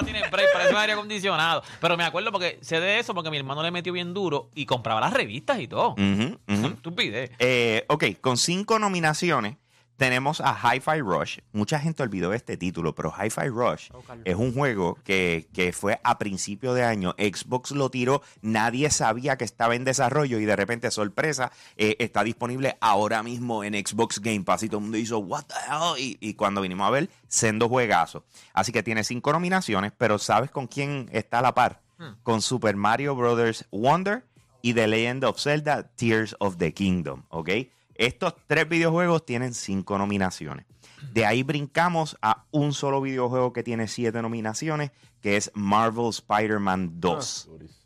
no 0.00 0.04
tiene 0.04 0.28
break, 0.28 0.52
parece 0.52 0.72
un 0.72 0.78
aire 0.80 0.92
acondicionado. 0.94 1.62
Pero 1.80 1.96
me 1.96 2.04
acuerdo 2.04 2.32
porque 2.32 2.58
sé 2.60 2.80
de 2.80 2.98
eso 2.98 3.14
porque 3.14 3.30
mi 3.30 3.36
hermano 3.36 3.62
le 3.62 3.70
metió 3.70 3.92
bien 3.92 4.14
duro 4.14 4.50
y 4.54 4.66
compraba 4.66 5.00
las 5.00 5.12
revistas 5.12 5.60
y 5.60 5.68
todo. 5.68 5.92
Ujú, 5.92 6.38
ujú. 6.48 6.66
Estupidez. 6.66 7.30
Eh, 7.38 7.84
ok, 7.88 8.04
con 8.20 8.36
cinco 8.36 8.78
nominaciones 8.78 9.56
tenemos 10.00 10.40
a 10.40 10.54
Hi-Fi 10.54 11.02
Rush. 11.02 11.40
Mucha 11.52 11.78
gente 11.78 12.02
olvidó 12.02 12.32
este 12.32 12.56
título, 12.56 12.94
pero 12.94 13.12
Hi-Fi 13.12 13.48
Rush 13.48 13.90
es 14.24 14.34
un 14.34 14.54
juego 14.54 14.96
que, 15.04 15.46
que 15.52 15.74
fue 15.74 16.00
a 16.02 16.16
principio 16.16 16.72
de 16.72 16.84
año. 16.84 17.14
Xbox 17.18 17.72
lo 17.72 17.90
tiró, 17.90 18.22
nadie 18.40 18.88
sabía 18.88 19.36
que 19.36 19.44
estaba 19.44 19.74
en 19.74 19.84
desarrollo 19.84 20.38
y 20.38 20.46
de 20.46 20.56
repente, 20.56 20.90
sorpresa, 20.90 21.52
eh, 21.76 21.96
está 21.98 22.24
disponible 22.24 22.78
ahora 22.80 23.22
mismo 23.22 23.62
en 23.62 23.74
Xbox 23.74 24.20
Game 24.20 24.40
Pass. 24.40 24.62
Y 24.62 24.68
todo 24.68 24.78
el 24.78 24.84
mundo 24.84 24.96
hizo, 24.96 25.18
¿What 25.18 25.44
the 25.48 25.54
hell? 25.68 26.02
Y, 26.02 26.16
y 26.18 26.32
cuando 26.32 26.62
vinimos 26.62 26.88
a 26.88 26.90
ver, 26.92 27.10
sendo 27.28 27.68
juegazo. 27.68 28.24
Así 28.54 28.72
que 28.72 28.82
tiene 28.82 29.04
cinco 29.04 29.34
nominaciones, 29.34 29.92
pero 29.98 30.18
¿sabes 30.18 30.50
con 30.50 30.66
quién 30.66 31.10
está 31.12 31.40
a 31.40 31.42
la 31.42 31.52
par? 31.52 31.82
Con 32.22 32.40
Super 32.40 32.74
Mario 32.74 33.14
Brothers 33.14 33.66
Wonder 33.70 34.24
y 34.62 34.72
The 34.72 34.86
Legend 34.86 35.24
of 35.24 35.38
Zelda 35.38 35.82
Tears 35.82 36.34
of 36.38 36.56
the 36.56 36.72
Kingdom, 36.72 37.24
¿ok? 37.28 37.50
Estos 38.00 38.34
tres 38.46 38.66
videojuegos 38.68 39.26
tienen 39.26 39.52
cinco 39.52 39.98
nominaciones. 39.98 40.64
De 41.12 41.26
ahí 41.26 41.42
brincamos 41.42 42.16
a 42.22 42.44
un 42.50 42.72
solo 42.72 43.00
videojuego 43.02 43.52
que 43.52 43.62
tiene 43.62 43.88
siete 43.88 44.22
nominaciones, 44.22 44.90
que 45.20 45.36
es 45.36 45.50
Marvel 45.54 46.08
Spider-Man 46.08 46.98
2, 47.00 47.46
Durísimo. 47.50 47.80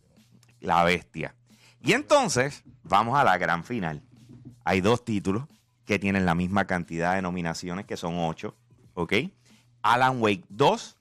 La 0.61 0.85
Bestia. 0.85 1.35
Y 1.83 1.93
entonces, 1.95 2.63
vamos 2.85 3.17
a 3.19 3.25
la 3.25 3.39
gran 3.39 3.65
final. 3.65 4.03
Hay 4.65 4.81
dos 4.81 5.05
títulos 5.05 5.45
que 5.85 5.99
tienen 5.99 6.25
la 6.27 6.35
misma 6.35 6.67
cantidad 6.67 7.15
de 7.17 7.23
nominaciones, 7.23 7.85
que 7.85 7.97
son 7.97 8.15
ocho, 8.19 8.55
¿ok? 8.95 9.13
Alan 9.83 10.23
Wake 10.23 10.45
2 10.49 10.97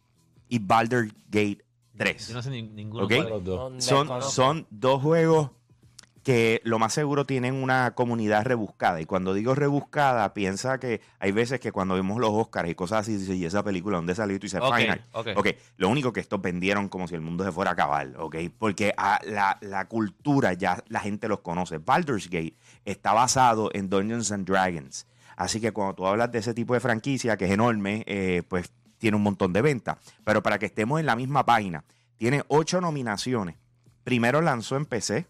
y 0.49 0.59
Baldur's 0.59 1.13
Gate 1.29 1.63
3. 1.97 2.27
Yo 2.29 2.33
no 2.33 2.41
sé 2.41 2.49
ni- 2.49 2.63
ninguno. 2.63 3.05
Ok. 3.05 3.11
cuál 3.13 3.23
es. 3.25 3.29
Los 3.29 3.43
dos. 3.43 3.83
Son 3.83 4.21
son 4.23 4.67
dos 4.71 5.01
juegos 5.01 5.51
que 6.23 6.61
lo 6.63 6.79
más 6.79 6.93
seguro 6.93 7.25
tienen 7.25 7.53
una 7.55 7.91
comunidad 7.95 8.45
rebuscada. 8.45 9.01
Y 9.01 9.05
cuando 9.05 9.33
digo 9.33 9.55
rebuscada, 9.55 10.33
piensa 10.33 10.79
que 10.79 11.01
hay 11.19 11.31
veces 11.31 11.59
que 11.59 11.71
cuando 11.71 11.95
vemos 11.95 12.19
los 12.19 12.31
Oscars 12.31 12.69
y 12.69 12.75
cosas 12.75 13.01
así, 13.01 13.17
dices, 13.17 13.35
¿y 13.35 13.45
esa 13.45 13.63
película 13.63 13.97
dónde 13.97 14.15
salió? 14.15 14.35
Y 14.35 14.39
tú 14.39 14.45
dices, 14.45 14.61
Final. 14.61 15.05
ok. 15.11 15.27
ok, 15.35 15.47
lo 15.77 15.89
único 15.89 16.13
que 16.13 16.21
estos 16.21 16.41
vendieron 16.41 16.87
como 16.87 17.07
si 17.07 17.15
el 17.15 17.21
mundo 17.21 17.43
se 17.43 17.51
fuera 17.51 17.71
a 17.71 17.73
acabar, 17.73 18.13
¿ok? 18.17 18.37
Porque 18.57 18.93
a 18.97 19.19
la, 19.25 19.57
la 19.61 19.87
cultura 19.87 20.53
ya 20.53 20.81
la 20.87 21.01
gente 21.01 21.27
los 21.27 21.39
conoce. 21.39 21.77
Baldur's 21.77 22.29
Gate 22.29 22.55
está 22.85 23.13
basado 23.13 23.69
en 23.73 23.89
Dungeons 23.89 24.31
and 24.31 24.47
Dragons. 24.47 25.05
Así 25.35 25.59
que 25.59 25.71
cuando 25.71 25.95
tú 25.95 26.07
hablas 26.07 26.31
de 26.31 26.39
ese 26.39 26.53
tipo 26.53 26.73
de 26.73 26.79
franquicia, 26.79 27.37
que 27.37 27.45
es 27.45 27.51
enorme, 27.51 28.03
eh, 28.07 28.43
pues 28.47 28.71
tiene 28.97 29.17
un 29.17 29.23
montón 29.23 29.51
de 29.51 29.61
ventas. 29.61 29.97
Pero 30.23 30.41
para 30.41 30.59
que 30.59 30.67
estemos 30.67 30.99
en 30.99 31.05
la 31.05 31.15
misma 31.15 31.45
página, 31.45 31.83
tiene 32.17 32.43
ocho 32.47 32.79
nominaciones. 32.79 33.57
Primero 34.03 34.41
lanzó 34.41 34.77
en 34.77 34.85
PC, 34.85 35.27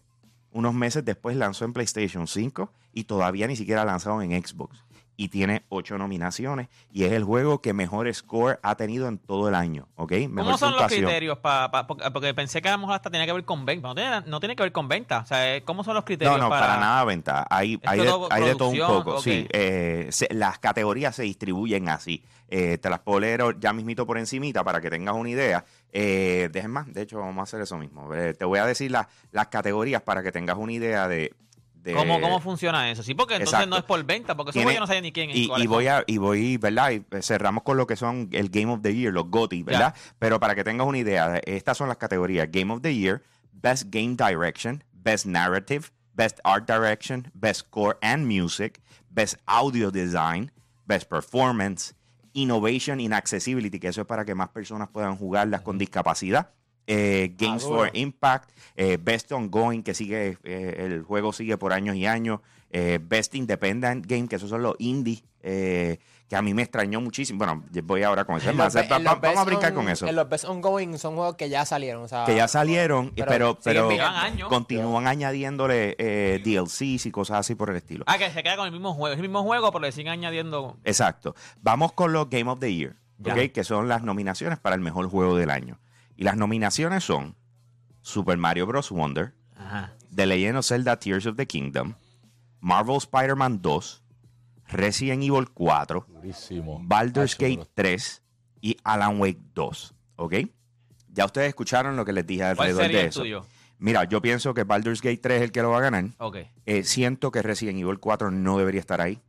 unos 0.54 0.72
meses 0.72 1.04
después 1.04 1.36
lanzó 1.36 1.66
en 1.66 1.72
PlayStation 1.74 2.26
5 2.26 2.72
y 2.94 3.04
todavía 3.04 3.46
ni 3.46 3.56
siquiera 3.56 3.82
ha 3.82 3.84
lanzado 3.84 4.22
en 4.22 4.30
Xbox. 4.42 4.82
Y 5.16 5.28
tiene 5.28 5.62
ocho 5.68 5.96
nominaciones 5.96 6.66
y 6.92 7.04
es 7.04 7.12
el 7.12 7.22
juego 7.22 7.60
que 7.60 7.72
mejor 7.72 8.12
score 8.12 8.58
ha 8.64 8.74
tenido 8.74 9.06
en 9.06 9.18
todo 9.18 9.48
el 9.48 9.54
año, 9.54 9.86
¿ok? 9.94 10.12
¿Cómo 10.34 10.58
son 10.58 10.74
los 10.74 10.86
criterios? 10.86 11.38
pa- 11.38 11.70
pa- 11.70 11.86
porque, 11.86 12.34
pensé 12.34 12.60
que 12.60 12.68
a 12.68 12.72
lo 12.72 12.78
mejor 12.78 12.96
hasta 12.96 13.10
tenía 13.10 13.24
que 13.24 13.32
ver 13.32 13.44
con 13.44 13.64
venta. 13.64 13.86
No 13.86 13.94
tiene, 13.94 14.22
no 14.26 14.40
tiene 14.40 14.56
que 14.56 14.64
ver 14.64 14.72
con 14.72 14.88
venta. 14.88 15.20
O 15.20 15.26
sea, 15.26 15.60
¿cómo 15.64 15.84
son 15.84 15.94
los 15.94 16.04
criterios 16.04 16.36
No, 16.36 16.42
no, 16.42 16.48
para, 16.50 16.78
nada 16.78 17.04
venta. 17.04 17.46
Hay, 17.48 17.74
¿Es 17.80 17.88
hay, 17.88 18.00
de, 18.00 18.06
todo 18.06 18.28
hay 18.32 18.44
de 18.44 18.54
todo 18.56 18.68
un 18.70 18.78
poco. 18.80 19.20
Sí, 19.20 19.46
Eh, 19.52 20.08
se- 20.10 20.34
las 20.34 20.58
categorías 20.58 21.14
se 21.14 21.22
distribuyen 21.22 21.88
así. 21.90 22.24
Eh, 22.48 22.78
te 22.78 22.90
las 22.90 22.98
puedo 22.98 23.20
leer 23.20 23.40
ya 23.60 23.72
mismito 23.72 24.06
por 24.06 24.18
encimita 24.18 24.64
para 24.64 24.80
que 24.80 24.90
tengas 24.90 25.14
una 25.14 25.30
idea. 25.30 25.64
Eh, 25.96 26.48
dejen 26.52 26.72
más, 26.72 26.92
de 26.92 27.02
hecho 27.02 27.20
vamos 27.20 27.38
a 27.38 27.42
hacer 27.44 27.60
eso 27.60 27.78
mismo. 27.78 28.12
Eh, 28.14 28.34
te 28.34 28.44
voy 28.44 28.58
a 28.58 28.66
decir 28.66 28.90
las 28.90 29.06
las 29.30 29.46
categorías 29.46 30.02
para 30.02 30.24
que 30.24 30.32
tengas 30.32 30.56
una 30.56 30.72
idea 30.72 31.06
de... 31.06 31.32
de- 31.74 31.92
¿Cómo, 31.94 32.20
¿Cómo 32.20 32.40
funciona 32.40 32.90
eso? 32.90 33.04
Sí, 33.04 33.14
porque 33.14 33.34
entonces 33.34 33.52
Exacto. 33.54 33.70
no 33.70 33.76
es 33.76 33.84
por 33.84 34.02
venta, 34.04 34.34
porque 34.36 34.58
eso 34.58 34.72
yo 34.72 34.80
no 34.80 34.86
sabía 34.88 35.02
ni 35.02 35.12
quién 35.12 35.30
es. 35.30 35.36
y, 35.36 35.48
y 35.56 35.66
voy 35.68 35.84
son. 35.84 35.94
a, 35.94 36.04
y 36.08 36.18
voy, 36.18 36.56
¿verdad? 36.56 36.90
Y 36.90 37.04
eh, 37.14 37.22
cerramos 37.22 37.62
con 37.62 37.76
lo 37.76 37.86
que 37.86 37.94
son 37.94 38.28
el 38.32 38.48
Game 38.48 38.72
of 38.72 38.80
the 38.82 38.92
Year, 38.92 39.12
los 39.12 39.30
GOTY, 39.30 39.62
¿verdad? 39.62 39.94
Pero 40.18 40.40
para 40.40 40.56
que 40.56 40.64
tengas 40.64 40.84
una 40.86 40.98
idea, 40.98 41.36
estas 41.44 41.78
son 41.78 41.86
las 41.86 41.96
categorías. 41.98 42.48
Game 42.50 42.72
of 42.72 42.80
the 42.82 42.92
Year, 42.92 43.22
Best 43.52 43.84
Game 43.90 44.16
Direction, 44.16 44.82
Best 44.92 45.26
Narrative, 45.26 45.86
Best 46.14 46.40
Art 46.42 46.66
Direction, 46.68 47.30
Best 47.34 47.60
Score 47.60 47.98
and 48.02 48.26
Music, 48.26 48.80
Best 49.10 49.36
Audio 49.46 49.92
Design, 49.92 50.50
Best 50.86 51.08
Performance, 51.08 51.94
Innovation 52.34 53.00
in 53.00 53.12
Accessibility, 53.12 53.78
que 53.80 53.88
eso 53.88 54.02
es 54.02 54.06
para 54.06 54.24
que 54.24 54.34
más 54.34 54.50
personas 54.50 54.88
puedan 54.88 55.16
jugarlas 55.16 55.62
con 55.62 55.78
discapacidad. 55.78 56.50
eh, 56.86 57.34
Games 57.38 57.64
Ah, 57.64 57.68
for 57.68 57.90
Impact, 57.94 58.50
eh, 58.76 58.98
Best 59.02 59.32
Ongoing, 59.32 59.82
que 59.82 59.94
sigue, 59.94 60.36
eh, 60.44 60.74
el 60.80 61.02
juego 61.02 61.32
sigue 61.32 61.56
por 61.56 61.72
años 61.72 61.96
y 61.96 62.04
años, 62.04 62.40
eh, 62.70 62.98
Best 63.02 63.34
Independent 63.34 64.04
Game, 64.06 64.28
que 64.28 64.36
esos 64.36 64.50
son 64.50 64.62
los 64.62 64.74
indie, 64.78 65.22
eh, 65.40 65.98
que 66.28 66.36
a 66.36 66.42
mí 66.42 66.54
me 66.54 66.62
extrañó 66.62 67.00
muchísimo. 67.02 67.38
Bueno, 67.38 67.64
voy 67.84 68.02
ahora 68.02 68.24
con 68.24 68.36
eso. 68.38 68.50
Vamos 68.54 68.74
a 68.76 69.44
brincar 69.44 69.70
on- 69.72 69.74
con 69.76 69.88
eso. 69.90 70.06
En 70.06 70.16
los 70.16 70.28
best 70.28 70.44
ongoing 70.46 70.98
son 70.98 71.16
juegos 71.16 71.36
que 71.36 71.48
ya 71.50 71.64
salieron. 71.66 72.02
O 72.02 72.08
sea, 72.08 72.24
Que 72.24 72.34
ya 72.34 72.48
salieron, 72.48 73.12
pero 73.14 73.58
pero, 73.62 73.88
años. 74.00 74.48
continúan 74.48 75.06
añadiéndole 75.06 75.96
eh, 75.98 76.40
DLCs 76.42 77.06
y 77.06 77.10
cosas 77.10 77.40
así 77.40 77.54
por 77.54 77.68
el 77.70 77.76
estilo. 77.76 78.04
Ah, 78.06 78.16
que 78.18 78.30
se 78.30 78.42
queda 78.42 78.56
con 78.56 78.66
el 78.66 78.72
mismo 78.72 78.94
juego. 78.94 79.12
Es 79.12 79.16
el 79.18 79.22
mismo 79.22 79.42
juego, 79.42 79.70
pero 79.70 79.82
le 79.82 79.92
siguen 79.92 80.12
añadiendo. 80.12 80.78
Exacto. 80.84 81.34
Vamos 81.60 81.92
con 81.92 82.12
los 82.12 82.30
Game 82.30 82.50
of 82.50 82.58
the 82.58 82.74
Year, 82.74 82.96
Ya. 83.18 83.34
¿ok? 83.34 83.52
que 83.52 83.62
son 83.64 83.88
las 83.88 84.02
nominaciones 84.02 84.58
para 84.58 84.74
el 84.76 84.80
mejor 84.80 85.08
juego 85.10 85.36
del 85.36 85.50
año. 85.50 85.78
Y 86.16 86.24
las 86.24 86.36
nominaciones 86.36 87.04
son 87.04 87.36
Super 88.00 88.38
Mario 88.38 88.66
Bros. 88.66 88.90
Wonder, 88.90 89.34
Ajá. 89.56 89.92
The 90.14 90.26
Legend 90.26 90.58
of 90.58 90.66
Zelda 90.66 90.98
Tears 90.98 91.26
of 91.26 91.36
the 91.36 91.46
Kingdom, 91.46 91.94
Marvel 92.60 92.96
Spider-Man 92.96 93.60
2, 93.60 94.02
Resident 94.68 95.22
Evil 95.22 95.48
4, 95.52 96.06
Durísimo. 96.08 96.80
Baldur's 96.82 97.36
Gate 97.36 97.56
pero- 97.58 97.70
3 97.74 98.22
y 98.60 98.76
Alan 98.84 99.20
Wake 99.20 99.40
2. 99.54 99.94
¿Ok? 100.16 100.34
Ya 101.12 101.26
ustedes 101.26 101.48
escucharon 101.48 101.96
lo 101.96 102.04
que 102.04 102.12
les 102.12 102.26
dije 102.26 102.40
¿Cuál 102.40 102.50
alrededor 102.70 102.82
sería 102.82 102.96
de 102.98 103.02
el 103.04 103.08
eso. 103.08 103.20
tuyo? 103.20 103.46
Mira, 103.78 104.04
yo 104.04 104.22
pienso 104.22 104.54
que 104.54 104.64
Baldur's 104.64 105.02
Gate 105.02 105.18
3 105.18 105.36
es 105.38 105.42
el 105.42 105.52
que 105.52 105.62
lo 105.62 105.70
va 105.70 105.78
a 105.78 105.82
ganar. 105.82 106.04
Ok. 106.18 106.38
Eh, 106.64 106.84
siento 106.84 107.30
que 107.30 107.42
Resident 107.42 107.78
Evil 107.78 107.98
4 108.00 108.30
no 108.30 108.56
debería 108.58 108.80
estar 108.80 109.00
ahí. 109.00 109.20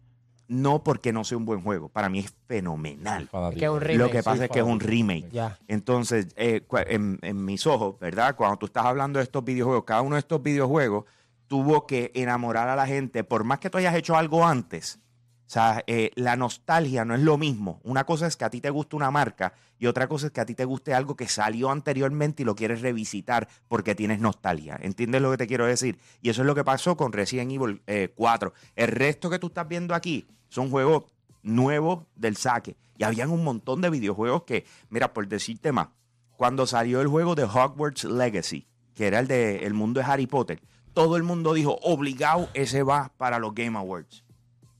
No 0.47 0.83
porque 0.83 1.11
no 1.11 1.23
sea 1.23 1.37
un 1.39 1.45
buen 1.45 1.61
juego. 1.61 1.89
Para 1.89 2.07
mí 2.07 2.19
es 2.19 2.31
fenomenal. 2.47 3.23
Es 3.51 3.57
que 3.57 3.65
es 3.65 3.71
un 3.71 3.81
remake. 3.81 3.97
Lo 3.97 4.11
que 4.11 4.21
pasa 4.23 4.45
es 4.45 4.51
que 4.51 4.59
es 4.59 4.65
un 4.65 4.79
remake. 4.79 5.29
Ya. 5.31 5.57
Entonces, 5.67 6.27
eh, 6.37 6.61
en, 6.87 7.17
en 7.23 7.43
mis 7.45 7.65
ojos, 7.65 7.99
¿verdad? 7.99 8.35
Cuando 8.35 8.57
tú 8.57 8.67
estás 8.67 8.85
hablando 8.85 9.17
de 9.17 9.23
estos 9.23 9.43
videojuegos, 9.43 9.83
cada 9.85 10.01
uno 10.01 10.15
de 10.15 10.19
estos 10.19 10.41
videojuegos 10.43 11.05
tuvo 11.47 11.87
que 11.87 12.11
enamorar 12.13 12.69
a 12.69 12.75
la 12.75 12.85
gente, 12.85 13.23
por 13.23 13.43
más 13.43 13.57
que 13.59 13.69
tú 13.71 13.79
hayas 13.79 13.95
hecho 13.95 14.15
algo 14.15 14.45
antes. 14.45 14.99
O 15.47 15.49
sea, 15.49 15.83
eh, 15.85 16.09
la 16.15 16.35
nostalgia 16.35 17.05
no 17.05 17.13
es 17.13 17.21
lo 17.21 17.37
mismo. 17.37 17.79
Una 17.83 18.03
cosa 18.03 18.25
es 18.25 18.35
que 18.35 18.45
a 18.45 18.49
ti 18.49 18.61
te 18.61 18.71
guste 18.71 18.95
una 18.95 19.11
marca 19.11 19.53
y 19.77 19.85
otra 19.85 20.07
cosa 20.07 20.27
es 20.27 20.31
que 20.31 20.41
a 20.41 20.45
ti 20.45 20.55
te 20.55 20.65
guste 20.65 20.93
algo 20.93 21.15
que 21.15 21.27
salió 21.27 21.69
anteriormente 21.69 22.41
y 22.41 22.45
lo 22.45 22.55
quieres 22.55 22.81
revisitar 22.81 23.47
porque 23.67 23.93
tienes 23.93 24.19
nostalgia. 24.19 24.79
¿Entiendes 24.81 25.21
lo 25.21 25.29
que 25.31 25.37
te 25.37 25.47
quiero 25.47 25.67
decir? 25.67 25.99
Y 26.21 26.29
eso 26.29 26.41
es 26.41 26.47
lo 26.47 26.55
que 26.55 26.63
pasó 26.63 26.97
con 26.97 27.13
Resident 27.13 27.51
Evil 27.51 27.81
eh, 27.85 28.11
4. 28.15 28.53
El 28.75 28.87
resto 28.87 29.29
que 29.29 29.37
tú 29.37 29.47
estás 29.47 29.67
viendo 29.67 29.93
aquí 29.93 30.25
son 30.49 30.71
juegos 30.71 31.03
nuevos 31.43 32.05
del 32.15 32.37
saque. 32.37 32.75
Y 32.97 33.03
habían 33.03 33.29
un 33.29 33.43
montón 33.43 33.81
de 33.81 33.89
videojuegos 33.89 34.43
que, 34.43 34.65
mira, 34.89 35.13
por 35.13 35.27
decirte 35.27 35.71
más, 35.71 35.89
cuando 36.37 36.65
salió 36.65 37.01
el 37.01 37.07
juego 37.07 37.35
de 37.35 37.43
Hogwarts 37.43 38.05
Legacy, 38.05 38.67
que 38.93 39.07
era 39.07 39.19
el 39.19 39.27
de 39.27 39.65
El 39.65 39.73
mundo 39.73 39.99
de 39.99 40.05
Harry 40.05 40.27
Potter, 40.27 40.61
todo 40.93 41.17
el 41.17 41.23
mundo 41.23 41.53
dijo, 41.53 41.77
obligado, 41.81 42.49
ese 42.53 42.81
va 42.81 43.11
para 43.17 43.37
los 43.37 43.53
Game 43.53 43.77
Awards, 43.77 44.23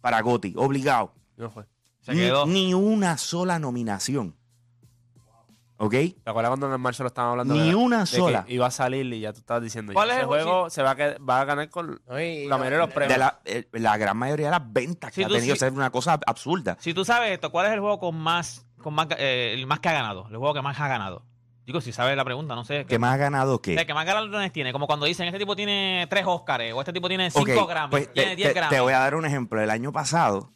para 0.05 0.21
GOTY, 0.21 0.53
obligado. 0.55 1.13
No 1.35 1.49
fue. 1.49 1.65
Se 2.01 2.13
Ni- 2.13 2.19
quedó. 2.19 2.45
Ni, 2.45 2.75
una 2.75 3.17
sola 3.17 3.57
nominación. 3.57 4.35
¿Ok? 5.77 5.91
¿Te 5.91 6.15
acuerdas 6.25 6.51
cuando 6.51 6.67
en 6.67 6.73
el 6.73 6.77
marzo 6.79 7.01
lo 7.01 7.07
estaban 7.07 7.31
hablando? 7.31 7.55
Ni 7.55 7.69
de- 7.69 7.75
una 7.75 7.97
de 8.05 8.09
que 8.11 8.15
sola. 8.17 8.45
Iba 8.47 8.67
a 8.67 8.71
salir 8.71 9.11
y 9.11 9.19
ya 9.19 9.33
tú 9.33 9.39
estabas 9.39 9.63
diciendo. 9.63 9.93
¿Cuál 9.93 10.11
es 10.11 10.17
el 10.19 10.25
juego? 10.25 10.69
Se 10.69 10.83
va 10.83 10.91
a, 10.91 10.95
va 11.17 11.41
a 11.41 11.45
ganar 11.45 11.69
con 11.71 11.99
la 12.07 12.57
mayoría 12.57 12.69
de 12.69 12.85
los 12.85 12.89
premios. 12.93 13.13
De 13.13 13.17
la, 13.17 13.39
eh, 13.45 13.67
la 13.71 13.97
gran 13.97 14.15
mayoría 14.15 14.45
de 14.45 14.51
las 14.51 14.71
ventas 14.71 15.11
que 15.11 15.25
ha 15.25 15.27
tú 15.27 15.33
tenido 15.33 15.55
sí- 15.55 15.59
ser 15.59 15.73
una 15.73 15.89
cosa 15.89 16.19
absurda. 16.27 16.77
Si 16.79 16.93
tú 16.93 17.03
sabes 17.03 17.31
esto, 17.31 17.51
¿cuál 17.51 17.65
es 17.65 17.73
el 17.73 17.79
juego 17.79 17.97
con 17.99 18.15
más, 18.15 18.63
con 18.83 18.93
más, 18.93 19.07
eh, 19.17 19.53
el 19.57 19.65
más 19.65 19.79
que 19.79 19.89
ha 19.89 19.93
ganado? 19.93 20.27
El 20.29 20.37
juego 20.37 20.53
que 20.53 20.61
más 20.61 20.79
ha 20.79 20.87
ganado. 20.87 21.23
Digo, 21.65 21.81
si 21.81 21.91
sabes 21.91 22.15
la 22.15 22.23
pregunta, 22.23 22.53
no 22.53 22.63
sé. 22.63 22.85
¿Qué 22.85 22.99
más 22.99 23.15
ha 23.15 23.17
ganado 23.17 23.55
O 23.55 23.61
sea, 23.63 23.85
que 23.85 23.93
más 23.93 24.05
galardones 24.05 24.51
tiene, 24.51 24.71
como 24.71 24.85
cuando 24.85 25.05
dicen, 25.07 25.25
este 25.27 25.39
tipo 25.39 25.55
tiene 25.55 26.05
tres 26.09 26.23
Oscars, 26.27 26.71
o 26.73 26.79
este 26.81 26.93
tipo 26.93 27.07
tiene 27.07 27.31
cinco 27.31 27.61
Ok, 27.63 27.69
Grammys, 27.69 27.89
pues 27.89 28.13
tiene 28.13 28.29
te, 28.31 28.35
10 28.35 28.53
te- 28.53 28.61
te 28.69 28.79
voy 28.79 28.93
a 28.93 28.99
dar 28.99 29.15
un 29.15 29.25
ejemplo. 29.25 29.59
El 29.59 29.71
año 29.71 29.91
pasado, 29.91 30.51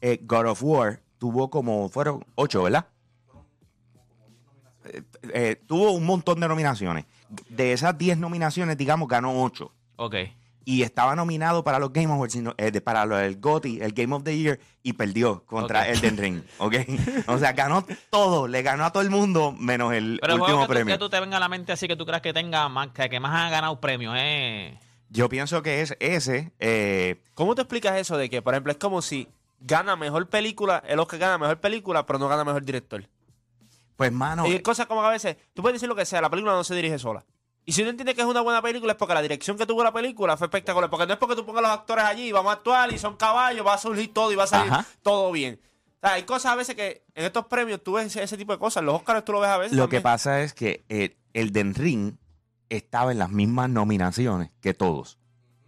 eh, 0.00 0.20
God 0.22 0.46
of 0.46 0.62
War 0.62 1.00
tuvo 1.18 1.50
como, 1.50 1.88
fueron 1.88 2.24
ocho, 2.36 2.62
¿verdad? 2.62 2.86
Eh, 4.84 5.02
eh, 5.34 5.62
tuvo 5.66 5.92
un 5.92 6.04
montón 6.04 6.40
de 6.40 6.48
nominaciones. 6.48 7.06
De 7.48 7.72
esas 7.72 7.96
10 7.96 8.18
nominaciones, 8.18 8.76
digamos, 8.76 9.08
ganó 9.08 9.42
8. 9.42 9.72
Ok. 9.96 10.14
Y 10.64 10.82
estaba 10.82 11.16
nominado 11.16 11.64
para 11.64 11.78
los 11.80 11.92
Game 11.92 12.12
Awards, 12.12 12.34
sino, 12.34 12.54
eh, 12.56 12.70
de- 12.70 12.80
para 12.80 13.04
lo- 13.04 13.18
el 13.18 13.40
GOTY, 13.40 13.80
el 13.82 13.92
Game 13.92 14.14
of 14.14 14.22
the 14.22 14.36
Year, 14.38 14.60
y 14.82 14.92
perdió 14.92 15.44
contra 15.44 15.80
Ok. 15.82 15.86
Elden 15.88 16.16
Ring. 16.16 16.42
¿Ok? 16.58 16.74
o 17.26 17.38
sea, 17.38 17.52
ganó 17.52 17.84
todo, 18.10 18.46
le 18.46 18.62
ganó 18.62 18.84
a 18.84 18.92
todo 18.92 19.02
el 19.02 19.10
mundo, 19.10 19.52
menos 19.58 19.92
el 19.92 20.18
Pero 20.20 20.34
último 20.34 20.44
juego 20.46 20.60
que 20.60 20.66
tú, 20.66 20.72
premio. 20.72 20.94
que 20.94 20.98
tú 20.98 21.08
te 21.10 21.18
venga 21.20 21.36
a 21.38 21.40
la 21.40 21.48
mente 21.48 21.72
así 21.72 21.88
que 21.88 21.96
tú 21.96 22.06
creas 22.06 22.22
que 22.22 22.32
tenga 22.32 22.68
más, 22.68 22.88
que, 22.88 23.08
que 23.08 23.18
más 23.18 23.32
ha 23.46 23.50
ganado 23.50 23.80
premios, 23.80 24.14
eh. 24.18 24.78
Yo 25.08 25.28
pienso 25.28 25.62
que 25.62 25.82
es 25.82 25.96
ese. 26.00 26.52
eh, 26.58 27.22
¿Cómo 27.34 27.54
te 27.54 27.62
explicas 27.62 27.96
eso 27.98 28.16
de 28.16 28.30
que, 28.30 28.40
por 28.40 28.54
ejemplo, 28.54 28.72
es 28.72 28.78
como 28.78 29.02
si 29.02 29.28
gana 29.60 29.94
mejor 29.96 30.28
película, 30.28 30.82
el 30.86 30.98
Oscar 31.00 31.18
gana 31.18 31.38
mejor 31.38 31.60
película, 31.60 32.06
pero 32.06 32.18
no 32.18 32.28
gana 32.28 32.44
mejor 32.44 32.64
director? 32.64 33.04
pues, 33.96 34.10
mano, 34.10 34.46
Y 34.46 34.58
cosas 34.60 34.86
como 34.86 35.00
que 35.02 35.06
a 35.08 35.10
veces, 35.10 35.36
tú 35.54 35.62
puedes 35.62 35.74
decir 35.74 35.88
lo 35.88 35.94
que 35.94 36.04
sea, 36.06 36.20
la 36.20 36.30
película 36.30 36.54
no 36.54 36.64
se 36.64 36.74
dirige 36.74 36.98
sola. 36.98 37.24
Y 37.64 37.72
si 37.72 37.82
tú 37.82 37.88
entiendes 37.90 38.14
que 38.16 38.22
es 38.22 38.26
una 38.26 38.40
buena 38.40 38.60
película 38.60 38.92
es 38.92 38.98
porque 38.98 39.14
la 39.14 39.22
dirección 39.22 39.56
que 39.56 39.66
tuvo 39.66 39.84
la 39.84 39.92
película 39.92 40.36
fue 40.36 40.46
espectacular. 40.48 40.90
Porque 40.90 41.06
no 41.06 41.12
es 41.12 41.18
porque 41.18 41.36
tú 41.36 41.46
pongas 41.46 41.62
los 41.62 41.70
actores 41.70 42.04
allí 42.04 42.24
y 42.28 42.32
vamos 42.32 42.50
a 42.50 42.54
actuar 42.54 42.92
y 42.92 42.98
son 42.98 43.16
caballos, 43.16 43.64
va 43.66 43.74
a 43.74 43.78
surgir 43.78 44.12
todo 44.12 44.32
y 44.32 44.34
va 44.34 44.44
a 44.44 44.48
salir 44.48 44.72
Ajá. 44.72 44.86
todo 45.02 45.30
bien. 45.30 45.60
O 46.02 46.06
sea, 46.06 46.14
hay 46.14 46.24
cosas 46.24 46.52
a 46.52 46.56
veces 46.56 46.74
que 46.74 47.04
en 47.14 47.24
estos 47.24 47.46
premios 47.46 47.80
tú 47.82 47.92
ves 47.92 48.06
ese, 48.06 48.22
ese 48.22 48.36
tipo 48.36 48.52
de 48.52 48.58
cosas. 48.58 48.82
Los 48.82 48.96
Oscars 48.96 49.24
tú 49.24 49.32
lo 49.32 49.40
ves 49.40 49.50
a 49.50 49.58
veces. 49.58 49.76
Lo 49.78 49.88
que 49.88 50.00
pasa 50.00 50.40
es 50.42 50.54
que 50.54 50.84
eh, 50.88 51.16
el 51.34 51.52
Den 51.52 51.74
Ring 51.74 52.14
estaba 52.68 53.12
en 53.12 53.18
las 53.20 53.30
mismas 53.30 53.70
nominaciones 53.70 54.50
que 54.60 54.74
todos. 54.74 55.18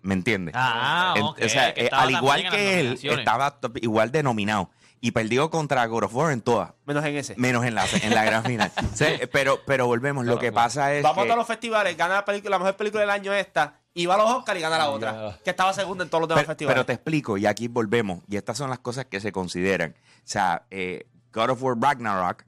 ¿Me 0.03 0.15
entiendes? 0.15 0.55
Ah, 0.59 1.15
En- 1.17 1.23
ok, 1.23 1.39
o 1.45 1.49
sea, 1.49 1.71
eh, 1.71 1.89
al 1.93 2.11
igual 2.11 2.51
que 2.51 2.81
él, 2.81 2.99
estaba 3.03 3.59
igual 3.81 4.11
de 4.11 4.23
nominado. 4.23 4.71
Y 5.05 5.11
perdió 5.11 5.51
contra 5.51 5.85
God 5.85 6.05
of 6.05 6.15
War 6.15 6.33
en 6.33 6.41
todas, 6.41 6.73
Menos 6.87 7.05
en 7.05 7.15
ese. 7.15 7.35
menos 7.37 7.63
en 7.67 7.75
la, 7.75 7.85
en 8.01 8.15
la 8.15 8.25
gran 8.25 8.43
final. 8.43 8.73
Sea, 8.95 9.19
pero, 9.31 9.61
pero 9.67 9.87
volvemos, 9.87 10.25
lo 10.25 10.39
que 10.39 10.51
pasa 10.51 10.95
es 10.95 11.03
Vamos 11.03 11.19
a 11.19 11.23
que... 11.25 11.27
todos 11.27 11.37
los 11.37 11.47
festivales, 11.47 11.95
gana 11.95 12.15
la, 12.15 12.25
película, 12.25 12.53
la 12.53 12.59
mejor 12.59 12.77
película 12.79 13.03
del 13.03 13.11
año 13.11 13.35
esta, 13.35 13.81
y 13.93 14.07
va 14.07 14.15
a 14.15 14.17
los 14.17 14.31
Oscars 14.31 14.59
y 14.59 14.63
gana 14.63 14.79
la 14.79 14.89
otra. 14.89 15.13
Ya. 15.13 15.39
Que 15.45 15.51
estaba 15.51 15.75
segunda 15.75 16.05
en 16.05 16.09
todos 16.09 16.23
los 16.23 16.29
demás 16.29 16.45
pero, 16.45 16.53
festivales. 16.53 16.75
pero 16.75 16.87
te 16.87 16.93
explico, 16.95 17.37
y 17.37 17.45
aquí 17.45 17.69
volvemos. 17.69 18.21
Y 18.31 18.37
estas 18.37 18.57
son 18.57 18.71
las 18.71 18.79
cosas 18.79 19.05
que 19.05 19.21
se 19.21 19.31
consideran. 19.31 19.91
O 19.91 20.23
sea, 20.25 20.63
eh, 20.71 21.07
God 21.35 21.51
of 21.51 21.63
War 21.63 21.77
Ragnarok 21.79 22.47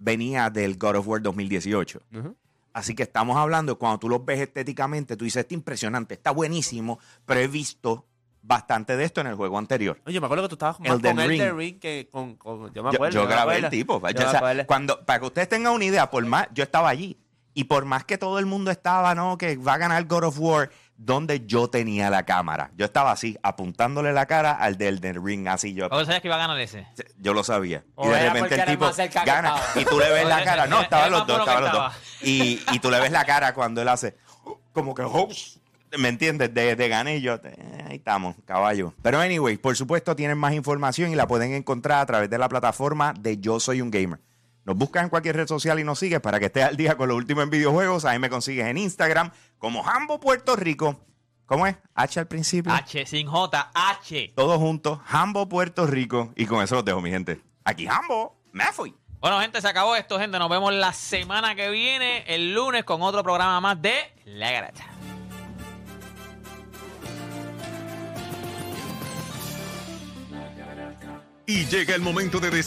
venía 0.00 0.50
del 0.50 0.78
God 0.78 0.96
of 0.96 1.06
War 1.06 1.22
2018. 1.22 2.00
Ujú. 2.12 2.36
Así 2.72 2.96
que 2.96 3.04
estamos 3.04 3.36
hablando, 3.36 3.78
cuando 3.78 4.00
tú 4.00 4.08
los 4.08 4.24
ves 4.24 4.40
estéticamente, 4.40 5.16
tú 5.16 5.24
dices, 5.24 5.42
está 5.42 5.54
impresionante, 5.54 6.14
está 6.14 6.32
buenísimo, 6.32 6.98
pero 7.24 7.38
he 7.38 7.46
visto 7.46 8.06
bastante 8.46 8.96
de 8.96 9.04
esto 9.04 9.20
en 9.20 9.26
el 9.26 9.34
juego 9.34 9.58
anterior. 9.58 10.00
Oye, 10.06 10.20
me 10.20 10.26
acuerdo 10.26 10.44
que 10.44 10.48
tú 10.50 10.54
estabas 10.54 10.78
más 10.80 10.88
Elden 10.88 11.16
con 11.16 11.28
Ring. 11.28 11.40
Elden 11.40 11.58
Ring 11.58 11.80
que 11.80 12.08
con, 12.10 12.36
con- 12.36 12.72
yo 12.72 12.82
me 12.82 12.90
acuerdo. 12.90 13.14
yo 13.20 13.26
me 13.26 13.34
grabé 13.34 13.56
el 13.58 13.68
tipo. 13.68 14.00
Yo 14.10 14.26
o 14.26 14.30
sea, 14.30 14.66
cuando, 14.66 15.04
para 15.04 15.18
que 15.20 15.26
ustedes 15.26 15.48
tengan 15.48 15.72
una 15.72 15.84
idea, 15.84 16.10
por 16.10 16.24
más, 16.24 16.48
yo 16.54 16.62
estaba 16.62 16.88
allí. 16.88 17.18
Y 17.54 17.64
por 17.64 17.86
más 17.86 18.04
que 18.04 18.18
todo 18.18 18.38
el 18.38 18.44
mundo 18.44 18.70
estaba, 18.70 19.14
¿no? 19.14 19.38
Que 19.38 19.56
va 19.56 19.74
a 19.74 19.78
ganar 19.78 20.04
God 20.04 20.24
of 20.24 20.38
War, 20.38 20.70
donde 20.98 21.46
yo 21.46 21.68
tenía 21.68 22.10
la 22.10 22.24
cámara. 22.24 22.70
Yo 22.76 22.84
estaba 22.84 23.10
así, 23.12 23.38
apuntándole 23.42 24.12
la 24.12 24.26
cara 24.26 24.52
al 24.52 24.76
del 24.76 24.96
Elden 24.96 25.24
Ring, 25.24 25.48
así 25.48 25.72
yo. 25.72 25.88
¿Cómo 25.88 26.04
sabías 26.04 26.20
que 26.20 26.28
iba 26.28 26.34
a 26.36 26.38
ganar 26.38 26.60
ese? 26.60 26.86
Yo 27.16 27.32
lo 27.32 27.42
sabía. 27.42 27.82
O 27.94 28.06
y 28.06 28.10
de 28.10 28.30
repente 28.30 28.54
el 28.56 28.64
tipo 28.66 28.90
gana. 29.24 29.54
Y 29.74 29.84
tú 29.86 29.98
le 29.98 30.10
ves 30.10 30.26
la 30.28 30.44
cara. 30.44 30.66
No, 30.66 30.82
estaban 30.82 31.10
los 31.10 31.26
dos, 31.26 31.38
estaban 31.40 31.64
los 31.64 31.72
dos. 31.72 31.92
Y, 32.22 32.60
y 32.72 32.78
tú 32.78 32.90
le 32.90 33.00
ves 33.00 33.10
la 33.10 33.24
cara 33.24 33.54
cuando 33.54 33.80
él 33.80 33.88
hace 33.88 34.16
como 34.72 34.94
que 34.94 35.02
host. 35.02 35.56
¿Me 35.98 36.08
entiendes? 36.08 36.52
De, 36.52 36.76
de 36.76 36.88
gané 36.88 37.16
y 37.18 37.20
yo. 37.22 37.34
eh, 37.44 37.84
ahí 37.88 37.96
estamos, 37.96 38.36
caballo. 38.44 38.92
Pero 39.02 39.18
anyway, 39.20 39.56
por 39.56 39.76
supuesto 39.76 40.14
tienen 40.16 40.36
más 40.38 40.52
información 40.54 41.10
y 41.12 41.14
la 41.14 41.26
pueden 41.26 41.52
encontrar 41.54 42.00
a 42.00 42.06
través 42.06 42.28
de 42.30 42.38
la 42.38 42.48
plataforma 42.48 43.14
de 43.18 43.38
Yo 43.38 43.60
Soy 43.60 43.80
un 43.80 43.90
Gamer. 43.90 44.20
Nos 44.64 44.76
buscas 44.76 45.04
en 45.04 45.10
cualquier 45.10 45.36
red 45.36 45.46
social 45.46 45.78
y 45.78 45.84
nos 45.84 45.98
sigues 46.00 46.20
para 46.20 46.40
que 46.40 46.46
estés 46.46 46.64
al 46.64 46.76
día 46.76 46.96
con 46.96 47.08
lo 47.08 47.14
último 47.16 47.40
en 47.42 47.50
videojuegos. 47.50 48.04
Ahí 48.04 48.18
me 48.18 48.28
consigues 48.28 48.66
en 48.66 48.78
Instagram 48.78 49.30
como 49.58 49.82
Jambo 49.84 50.18
Puerto 50.18 50.56
Rico. 50.56 51.00
¿Cómo 51.46 51.68
es? 51.68 51.76
H 51.94 52.18
al 52.18 52.26
principio. 52.26 52.72
H, 52.72 53.06
sin 53.06 53.28
J, 53.28 53.70
H. 53.72 54.32
Todos 54.34 54.58
juntos, 54.58 54.98
Jambo 55.04 55.48
Puerto 55.48 55.86
Rico. 55.86 56.32
Y 56.34 56.46
con 56.46 56.62
eso 56.64 56.74
los 56.74 56.84
dejo, 56.84 57.00
mi 57.00 57.10
gente. 57.10 57.40
Aquí 57.64 57.86
Jambo, 57.86 58.42
me 58.52 58.64
fui. 58.72 58.92
Bueno, 59.20 59.40
gente, 59.40 59.60
se 59.60 59.68
acabó 59.68 59.94
esto, 59.94 60.18
gente. 60.18 60.36
Nos 60.40 60.50
vemos 60.50 60.74
la 60.74 60.92
semana 60.92 61.54
que 61.54 61.70
viene, 61.70 62.24
el 62.26 62.52
lunes, 62.52 62.82
con 62.82 63.00
otro 63.02 63.22
programa 63.22 63.60
más 63.60 63.80
de 63.80 63.94
La 64.24 64.50
Garata. 64.50 64.84
Y 71.46 71.66
llega 71.66 71.94
el 71.94 72.02
momento 72.02 72.40
de. 72.40 72.64